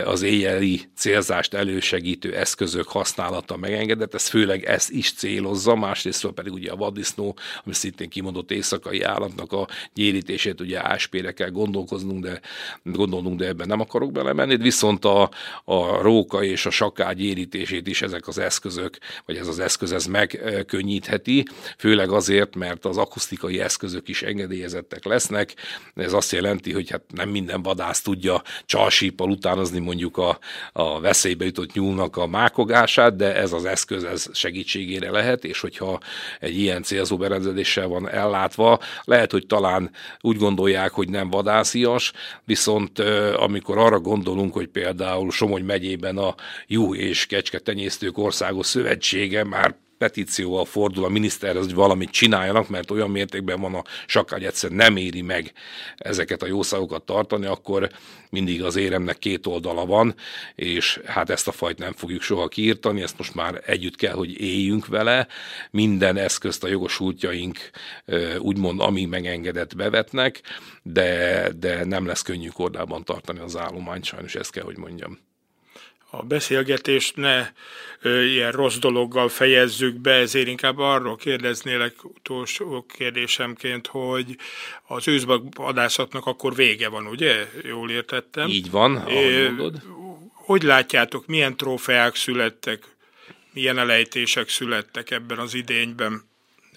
az 0.06 0.22
éjjeli 0.22 0.82
célzást 0.96 1.54
elősegítő 1.54 2.36
eszközök 2.36 2.88
használata 2.88 3.58
megengedett, 3.58 4.14
ez 4.14 4.28
főleg 4.28 4.66
ezt 4.66 4.90
is 4.90 5.14
célozza, 5.14 5.76
másrészt 5.76 6.28
pedig 6.28 6.54
ugye 6.54 6.72
a 6.72 6.76
vaddisznó, 6.76 7.38
ami 7.66 7.74
szintén 7.74 8.10
kimondott 8.10 8.52
éjszakai 8.52 9.02
állatnak 9.02 9.52
a 9.52 9.68
gyérítését, 9.94 10.62
ugye 10.62 10.88
áspére 10.88 11.32
kell 11.32 11.50
gondolkoznunk, 11.50 12.24
de 12.24 12.42
gondolnunk, 12.84 13.40
de 13.40 13.48
ebben 13.48 13.68
nem 13.68 13.80
akarok 13.80 14.12
belemenni, 14.12 14.58
viszont 14.58 15.06
a, 15.06 15.30
a 15.64 16.02
róka 16.02 16.44
és 16.44 16.66
a 16.66 16.70
saká 16.70 17.12
gyérítését 17.12 17.88
is 17.88 18.02
ezek 18.02 18.28
az 18.28 18.38
eszközök, 18.38 18.98
vagy 19.26 19.38
ez 19.38 19.48
az 19.48 19.60
eszköz 19.60 19.92
ez 19.92 20.06
megkönnyítheti, 20.06 21.46
főleg 21.78 22.12
azért, 22.12 22.56
mert 22.56 22.86
az 22.86 22.98
akusztikai 22.98 23.60
eszközök 23.60 24.08
is 24.08 24.22
engedélyezettek 24.22 25.06
lesznek, 25.06 25.54
ez 25.96 26.14
azt 26.14 26.32
jelenti, 26.32 26.74
hogy 26.74 26.90
hát 26.90 27.02
nem 27.14 27.30
minden 27.30 27.62
vadász 27.62 28.02
tudja 28.02 28.42
csalsíppal 28.66 29.30
után 29.30 29.57
utánozni 29.58 29.80
mondjuk 29.80 30.18
a, 30.18 30.40
a 30.74 31.00
veszélybe 31.00 31.46
jutott 31.46 31.74
nyúlnak 31.74 32.18
a 32.18 32.28
mákogását, 32.28 33.16
de 33.16 33.36
ez 33.36 33.54
az 33.54 33.66
eszköz 33.66 34.04
ez 34.04 34.30
segítségére 34.34 35.12
lehet, 35.12 35.44
és 35.46 35.60
hogyha 35.60 36.00
egy 36.40 36.58
ilyen 36.58 36.84
célzó 36.84 37.18
berendezéssel 37.18 37.88
van 37.88 38.10
ellátva, 38.10 38.80
lehet, 39.04 39.32
hogy 39.32 39.46
talán 39.48 39.92
úgy 40.22 40.38
gondolják, 40.38 40.92
hogy 40.92 41.10
nem 41.10 41.30
vadászias, 41.30 42.12
viszont 42.46 43.00
amikor 43.36 43.78
arra 43.78 44.00
gondolunk, 44.00 44.54
hogy 44.54 44.68
például 44.68 45.32
Somogy 45.32 45.64
megyében 45.64 46.18
a 46.18 46.36
Juh 46.68 46.98
és 46.98 47.26
Kecsketenyésztők 47.26 48.18
Országos 48.18 48.66
Szövetsége 48.66 49.44
már 49.44 49.76
petícióval 49.98 50.66
fordul 50.66 51.04
a 51.04 51.10
miniszterhez, 51.10 51.64
hogy 51.64 51.74
valamit 51.74 52.10
csináljanak, 52.10 52.70
mert 52.70 52.92
olyan 52.92 53.10
mértékben 53.10 53.62
van 53.62 53.76
a 53.76 53.84
sakágy 54.06 54.46
egyszer 54.46 54.72
nem 54.72 54.96
éri 54.98 55.22
meg 55.22 55.52
ezeket 55.98 56.44
a 56.44 56.48
jószágokat 56.48 57.04
tartani, 57.04 57.46
akkor 57.46 57.90
mindig 58.30 58.64
az 58.64 58.76
éremnek 58.76 59.18
két 59.18 59.46
oldala 59.46 59.86
van, 59.86 60.16
és 60.56 61.00
hát 61.06 61.30
ezt 61.30 61.48
a 61.48 61.52
fajt 61.52 61.78
nem 61.78 61.94
fogjuk 61.94 62.22
soha 62.22 62.48
kiírtani, 62.48 63.02
ezt 63.02 63.18
most 63.18 63.36
már 63.36 63.62
együtt 63.66 63.96
kell, 63.96 64.14
hogy 64.14 64.42
éljünk 64.42 64.88
vele, 64.88 65.28
minden 65.72 66.18
eszközt 66.18 66.64
a 66.64 66.68
jogosultjaink 66.68 67.58
úgymond, 68.40 68.80
ami 68.80 69.06
megengedett 69.06 69.76
bevetnek, 69.76 70.42
de, 70.84 71.52
de 71.60 71.86
nem 71.86 72.06
lesz 72.06 72.22
könnyű 72.22 72.48
kordában 72.48 73.04
tartani 73.04 73.40
az 73.40 73.58
állományt, 73.58 74.06
sajnos 74.06 74.36
ezt 74.36 74.52
kell, 74.52 74.64
hogy 74.64 74.78
mondjam 74.78 75.27
a 76.10 76.24
beszélgetést 76.24 77.16
ne 77.16 77.48
ö, 78.02 78.24
ilyen 78.24 78.52
rossz 78.52 78.78
dologgal 78.78 79.30
fejezzük 79.30 79.96
be, 79.96 80.12
ezért 80.12 80.48
inkább 80.48 80.78
arról 80.78 81.16
kérdeznélek 81.16 82.04
utolsó 82.04 82.86
kérdésemként, 82.98 83.88
hogy 83.88 84.36
az 84.88 85.08
őszvadászatnak 85.08 86.26
akkor 86.26 86.56
vége 86.56 86.90
van, 86.90 87.08
ugye? 87.08 87.50
Jól 87.64 87.90
értettem? 87.90 88.48
Így 88.48 88.72
van, 88.72 88.96
ahogy 88.96 89.44
mondod. 89.44 89.82
Hogy 90.34 90.64
látjátok, 90.64 91.26
milyen 91.26 91.58
trófeák 91.58 92.16
születtek, 92.16 92.84
milyen 93.54 93.78
elejtések 93.78 94.50
születtek 94.50 95.12
ebben 95.12 95.38
az 95.38 95.54
idényben, 95.54 96.22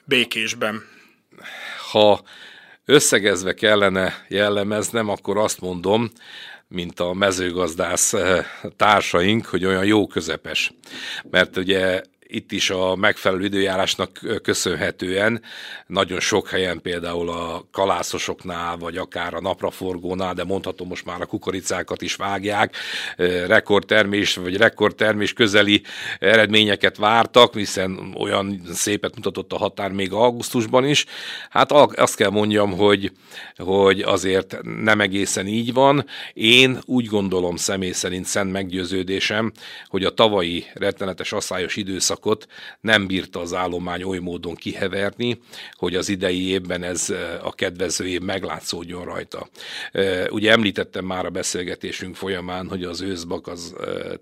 békésben? 0.05 0.88
Ha 1.90 2.23
összegezve 2.85 3.55
kellene 3.55 4.25
jellemeznem, 4.29 5.09
akkor 5.09 5.38
azt 5.38 5.61
mondom, 5.61 6.11
mint 6.71 7.01
a 7.01 7.13
mezőgazdász 7.13 8.13
eh, 8.13 8.47
társaink, 8.77 9.47
hogy 9.47 9.65
olyan 9.65 9.85
jó 9.85 10.07
közepes. 10.07 10.73
Mert 11.31 11.57
ugye 11.57 12.03
itt 12.31 12.53
is 12.53 12.71
a 12.71 12.97
megfelelő 12.97 13.45
időjárásnak 13.45 14.21
köszönhetően 14.43 15.43
nagyon 15.87 16.21
sok 16.21 16.49
helyen 16.49 16.81
például 16.83 17.29
a 17.29 17.64
kalászosoknál, 17.73 18.77
vagy 18.77 18.97
akár 18.97 19.35
a 19.35 19.40
napraforgónál, 19.40 20.35
de 20.35 20.45
mondhatom 20.45 20.88
most 20.88 21.05
már 21.05 21.21
a 21.21 21.27
kukoricákat 21.27 22.03
is 22.03 22.14
vágják, 22.14 22.77
rekordtermés 23.47 24.37
vagy 24.37 24.57
rekordtermés 24.57 25.33
közeli 25.33 25.83
eredményeket 26.19 26.97
vártak, 26.97 27.55
hiszen 27.55 28.14
olyan 28.19 28.62
szépet 28.73 29.14
mutatott 29.14 29.53
a 29.53 29.59
határ 29.59 29.90
még 29.90 30.12
augusztusban 30.12 30.85
is. 30.85 31.07
Hát 31.51 31.73
azt 31.73 32.16
kell 32.16 32.31
mondjam, 32.31 32.77
hogy, 32.77 33.12
hogy 33.57 34.01
azért 34.01 34.57
nem 34.83 35.01
egészen 35.01 35.47
így 35.47 35.73
van. 35.73 36.07
Én 36.33 36.79
úgy 36.85 37.07
gondolom 37.07 37.57
személy 37.57 37.93
szerint 37.93 38.27
szent 38.27 38.53
meggyőződésem, 38.53 39.53
hogy 39.87 40.05
a 40.05 40.14
tavalyi 40.14 40.64
rettenetes 40.75 41.33
asszályos 41.33 41.77
időszak 41.77 42.20
időszakot 42.21 42.47
nem 42.81 43.07
bírta 43.07 43.41
az 43.41 43.55
állomány 43.55 44.03
oly 44.03 44.19
módon 44.19 44.55
kiheverni, 44.55 45.41
hogy 45.73 45.95
az 45.95 46.09
idei 46.09 46.49
évben 46.49 46.83
ez 46.83 47.13
a 47.43 47.53
kedvező 47.53 48.07
év 48.07 48.21
meglátszódjon 48.21 49.05
rajta. 49.05 49.49
Ugye 50.31 50.51
említettem 50.51 51.05
már 51.05 51.27
a 51.27 51.31
beszélgetésünk 51.31 52.17
folyamán, 52.17 52.69
hogy 52.69 52.85
az 52.85 53.01
őszbak 53.01 53.47
az 53.47 53.75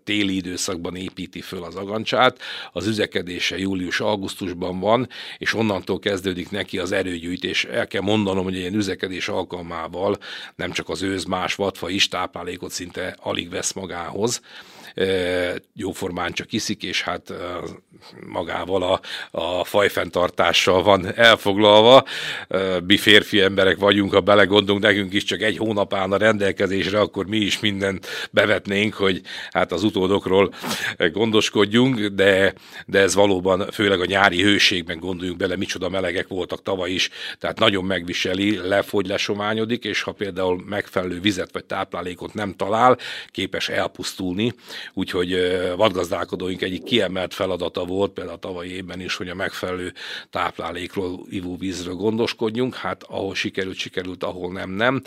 téli 0.05 0.37
időszakban 0.37 0.97
építi 0.97 1.41
föl 1.41 1.63
az 1.65 1.77
agancsát, 1.77 2.39
az 2.73 2.87
üzekedése 2.87 3.59
július-augusztusban 3.59 4.81
van, 4.81 5.09
és 5.39 5.55
onnantól 5.55 5.99
kezdődik 5.99 6.51
neki 6.51 6.79
az 6.79 6.93
erőgyűjtés. 6.93 7.65
El 7.65 7.87
kell 7.87 8.03
mondanom, 8.03 8.45
hogy 8.45 8.57
ilyen 8.57 8.75
üzekedés 8.75 9.29
alkalmával 9.29 10.19
nem 10.57 10.71
csak 10.71 10.89
az 10.89 11.03
őz 11.03 11.25
más 11.25 11.55
vadfa 11.55 11.89
is 11.89 12.09
táplálékot 12.09 12.71
szinte 12.71 13.17
alig 13.21 13.51
vesz 13.51 13.73
magához, 13.73 14.41
jóformán 15.75 16.33
csak 16.33 16.53
iszik, 16.53 16.83
és 16.83 17.03
hát 17.03 17.33
magával 18.27 18.83
a, 18.83 19.01
a 19.31 19.65
fajfenntartással 19.65 20.83
van 20.83 21.15
elfoglalva. 21.15 22.05
Mi 22.87 22.97
férfi 22.97 23.41
emberek 23.41 23.79
vagyunk, 23.79 24.13
ha 24.13 24.21
belegondolunk, 24.21 24.85
nekünk 24.85 25.13
is 25.13 25.25
csak 25.25 25.41
egy 25.41 25.57
hónap 25.57 25.95
állna 25.95 26.17
rendelkezésre, 26.17 27.01
akkor 27.01 27.27
mi 27.27 27.37
is 27.37 27.61
mindent 27.61 28.07
bevetnénk, 28.31 28.95
hogy 28.95 29.21
hát 29.51 29.73
az 29.73 29.83
utódokról 29.83 30.55
gondoskodjunk, 31.13 32.07
de, 32.07 32.55
de 32.87 32.99
ez 32.99 33.15
valóban 33.15 33.71
főleg 33.71 34.01
a 34.01 34.05
nyári 34.05 34.43
hőségben 34.43 34.99
gondoljunk 34.99 35.39
bele, 35.39 35.57
micsoda 35.57 35.89
melegek 35.89 36.29
voltak 36.29 36.63
tavaly 36.63 36.91
is, 36.91 37.11
tehát 37.39 37.59
nagyon 37.59 37.85
megviseli, 37.85 38.57
lefogy, 38.57 39.07
lesományodik, 39.07 39.85
és 39.85 40.03
ha 40.03 40.13
például 40.13 40.63
megfelelő 40.69 41.21
vizet 41.21 41.53
vagy 41.53 41.65
táplálékot 41.65 42.35
nem 42.35 42.55
talál, 42.55 42.99
képes 43.31 43.69
elpusztulni, 43.69 44.53
úgyhogy 44.95 45.61
vadgazdálkodóink 45.77 46.63
egyik 46.63 46.83
kiemelt 46.83 47.35
feladata 47.35 47.85
volt, 47.85 48.13
például 48.13 48.37
a 48.37 48.41
tavalyi 48.41 48.75
évben 48.75 49.01
is, 49.01 49.17
hogy 49.17 49.29
a 49.29 49.35
megfelelő 49.35 49.93
táplálékról, 50.31 51.27
ivóvízről 51.31 51.95
gondoskodjunk, 51.95 52.75
hát 52.75 53.03
ahol 53.03 53.35
sikerült, 53.35 53.77
sikerült, 53.77 54.25
ahol 54.25 54.53
nem, 54.53 54.71
nem. 54.71 55.03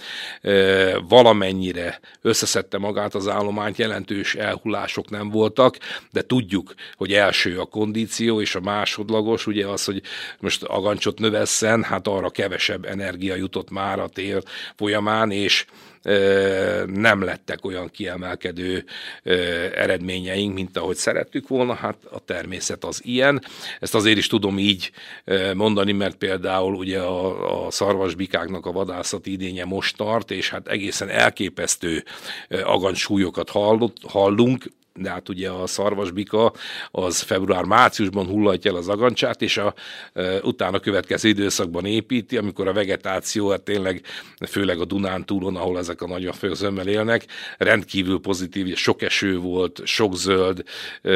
Valamennyire 1.08 2.00
összeszedte 2.22 2.78
magát 2.78 3.15
az 3.15 3.28
állományt, 3.28 3.78
jelentős 3.78 4.36
elhullások 4.36 5.10
nem 5.10 5.30
voltak, 5.30 5.78
de 6.12 6.22
tudjuk, 6.22 6.74
hogy 6.96 7.13
első 7.13 7.60
a 7.60 7.65
kondíció, 7.65 8.41
és 8.41 8.56
a 8.56 8.60
másodlagos, 8.60 9.48
ugye 9.48 9.67
az, 9.67 9.86
hogy 9.86 10.02
most 10.39 10.63
agancsot 10.63 11.20
növesszen, 11.20 11.84
hát 11.84 12.08
arra 12.08 12.30
kevesebb 12.30 12.86
energia 12.86 13.36
jutott 13.36 13.70
már 13.70 14.00
a 14.00 14.08
tél 14.08 14.41
folyamán, 14.76 15.32
és 15.32 15.65
nem 16.86 17.24
lettek 17.24 17.66
olyan 17.66 17.90
kiemelkedő 17.90 18.86
eredményeink, 19.76 20.54
mint 20.54 20.78
ahogy 20.78 20.96
szerettük 20.96 21.48
volna, 21.48 21.74
hát 21.74 21.98
a 22.12 22.20
természet 22.20 22.84
az 22.84 23.02
ilyen. 23.04 23.44
Ezt 23.80 23.96
azért 23.96 24.18
is 24.18 24.28
tudom 24.28 24.60
így 24.60 24.92
mondani, 25.54 25.92
mert 25.92 26.16
például 26.16 26.76
ugye 26.76 27.00
a, 27.00 27.66
a 27.66 27.72
szarvasbikáknak 27.72 28.66
a 28.66 28.72
vadászati 28.72 29.32
idénye 29.32 29.66
most 29.66 29.98
tart, 29.98 30.32
és 30.32 30.50
hát 30.50 30.68
egészen 30.68 31.10
elképesztő 31.10 32.04
agancsúlyokat 32.64 33.50
hallunk, 34.08 34.64
de 34.96 35.10
hát 35.10 35.30
ugye 35.30 35.50
a 35.50 35.68
szarvasbika 35.68 36.54
az 36.92 37.22
február-márciusban 37.22 38.26
hullatja 38.26 38.72
el 38.72 38.78
az 38.78 38.88
agancsát, 38.88 39.42
és 39.42 39.58
a 39.58 39.74
e, 40.14 40.40
utána 40.44 40.80
következő 40.80 41.30
időszakban 41.30 41.86
építi, 41.86 42.38
amikor 42.38 42.68
a 42.68 42.74
vegetáció, 42.74 43.50
hát 43.50 43.62
tényleg 43.62 44.02
főleg 44.50 44.80
a 44.80 44.86
Dunán 44.86 45.26
túlon, 45.26 45.56
ahol 45.56 45.78
ezek 45.78 46.02
a 46.02 46.08
nagy 46.08 46.30
zömmel 46.54 46.88
élnek, 46.88 47.26
rendkívül 47.58 48.20
pozitív, 48.20 48.76
sok 48.76 49.02
eső 49.02 49.38
volt, 49.38 49.82
sok 49.86 50.16
zöld, 50.16 50.64
e, 51.02 51.12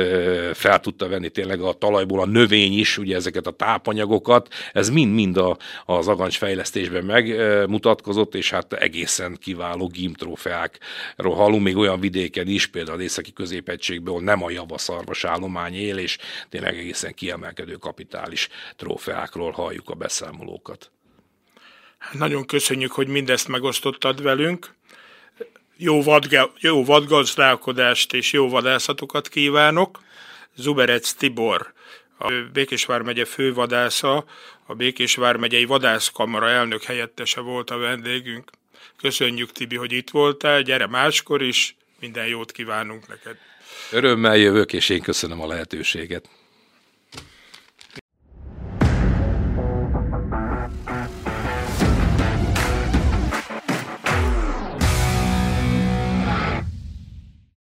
fel 0.54 0.80
tudta 0.80 1.08
venni 1.08 1.30
tényleg 1.30 1.62
a 1.62 1.74
talajból 1.74 2.20
a 2.20 2.26
növény 2.26 2.80
is, 2.80 2.98
ugye 2.98 3.16
ezeket 3.16 3.48
a 3.48 3.52
tápanyagokat, 3.52 4.54
ez 4.74 4.90
mind-mind 4.90 5.38
a, 5.38 5.58
az 5.86 6.08
agancs 6.08 6.38
fejlesztésben 6.38 7.06
megmutatkozott, 7.06 8.36
és 8.36 8.50
hát 8.50 8.74
egészen 8.74 9.38
kiváló 9.42 9.88
gimtrófeákról 9.88 11.36
hallunk, 11.36 11.64
még 11.64 11.78
olyan 11.78 12.00
vidéken 12.00 12.48
is, 12.48 12.68
például 12.68 13.02
északi 13.02 13.34
közép 13.34 13.65
középegységből 13.66 14.20
nem 14.20 14.44
a 14.44 14.50
javaszarvas 14.50 15.24
állomány 15.24 15.76
él, 15.76 15.98
és 15.98 16.18
tényleg 16.50 16.78
egészen 16.78 17.14
kiemelkedő 17.14 17.76
kapitális 17.76 18.50
trófeákról 18.76 19.52
halljuk 19.52 19.90
a 19.90 19.94
beszámolókat. 19.94 20.92
Nagyon 22.12 22.46
köszönjük, 22.46 22.92
hogy 22.92 23.08
mindezt 23.08 23.48
megosztottad 23.48 24.22
velünk. 24.22 24.74
Jó, 25.78 26.04
vadga, 26.04 26.52
jó 26.60 26.84
vadgazdálkodást 26.84 28.14
és 28.14 28.32
jó 28.32 28.50
vadászatokat 28.50 29.28
kívánok. 29.28 30.04
Zuberec 30.56 31.14
Tibor, 31.14 31.74
a 32.18 32.32
Békésvár 32.54 33.02
megye 33.02 33.26
fővadásza, 33.26 34.26
a 34.66 34.74
Békésvár 34.74 35.36
megyei 35.36 35.66
vadászkamara 35.66 36.50
elnök 36.50 36.84
helyettese 36.84 37.42
volt 37.42 37.70
a 37.70 37.78
vendégünk. 37.78 38.52
Köszönjük, 38.98 39.52
Tibi, 39.52 39.76
hogy 39.76 39.92
itt 39.92 40.10
voltál, 40.10 40.62
gyere 40.62 40.88
máskor 40.88 41.42
is, 41.42 41.76
minden 42.00 42.28
jót 42.28 42.52
kívánunk 42.52 43.08
neked. 43.08 43.38
Örömmel 43.92 44.38
jövök, 44.38 44.74
és 44.74 44.90
én 44.90 45.02
köszönöm 45.02 45.42
a 45.42 45.48
lehetőséget. 45.48 46.30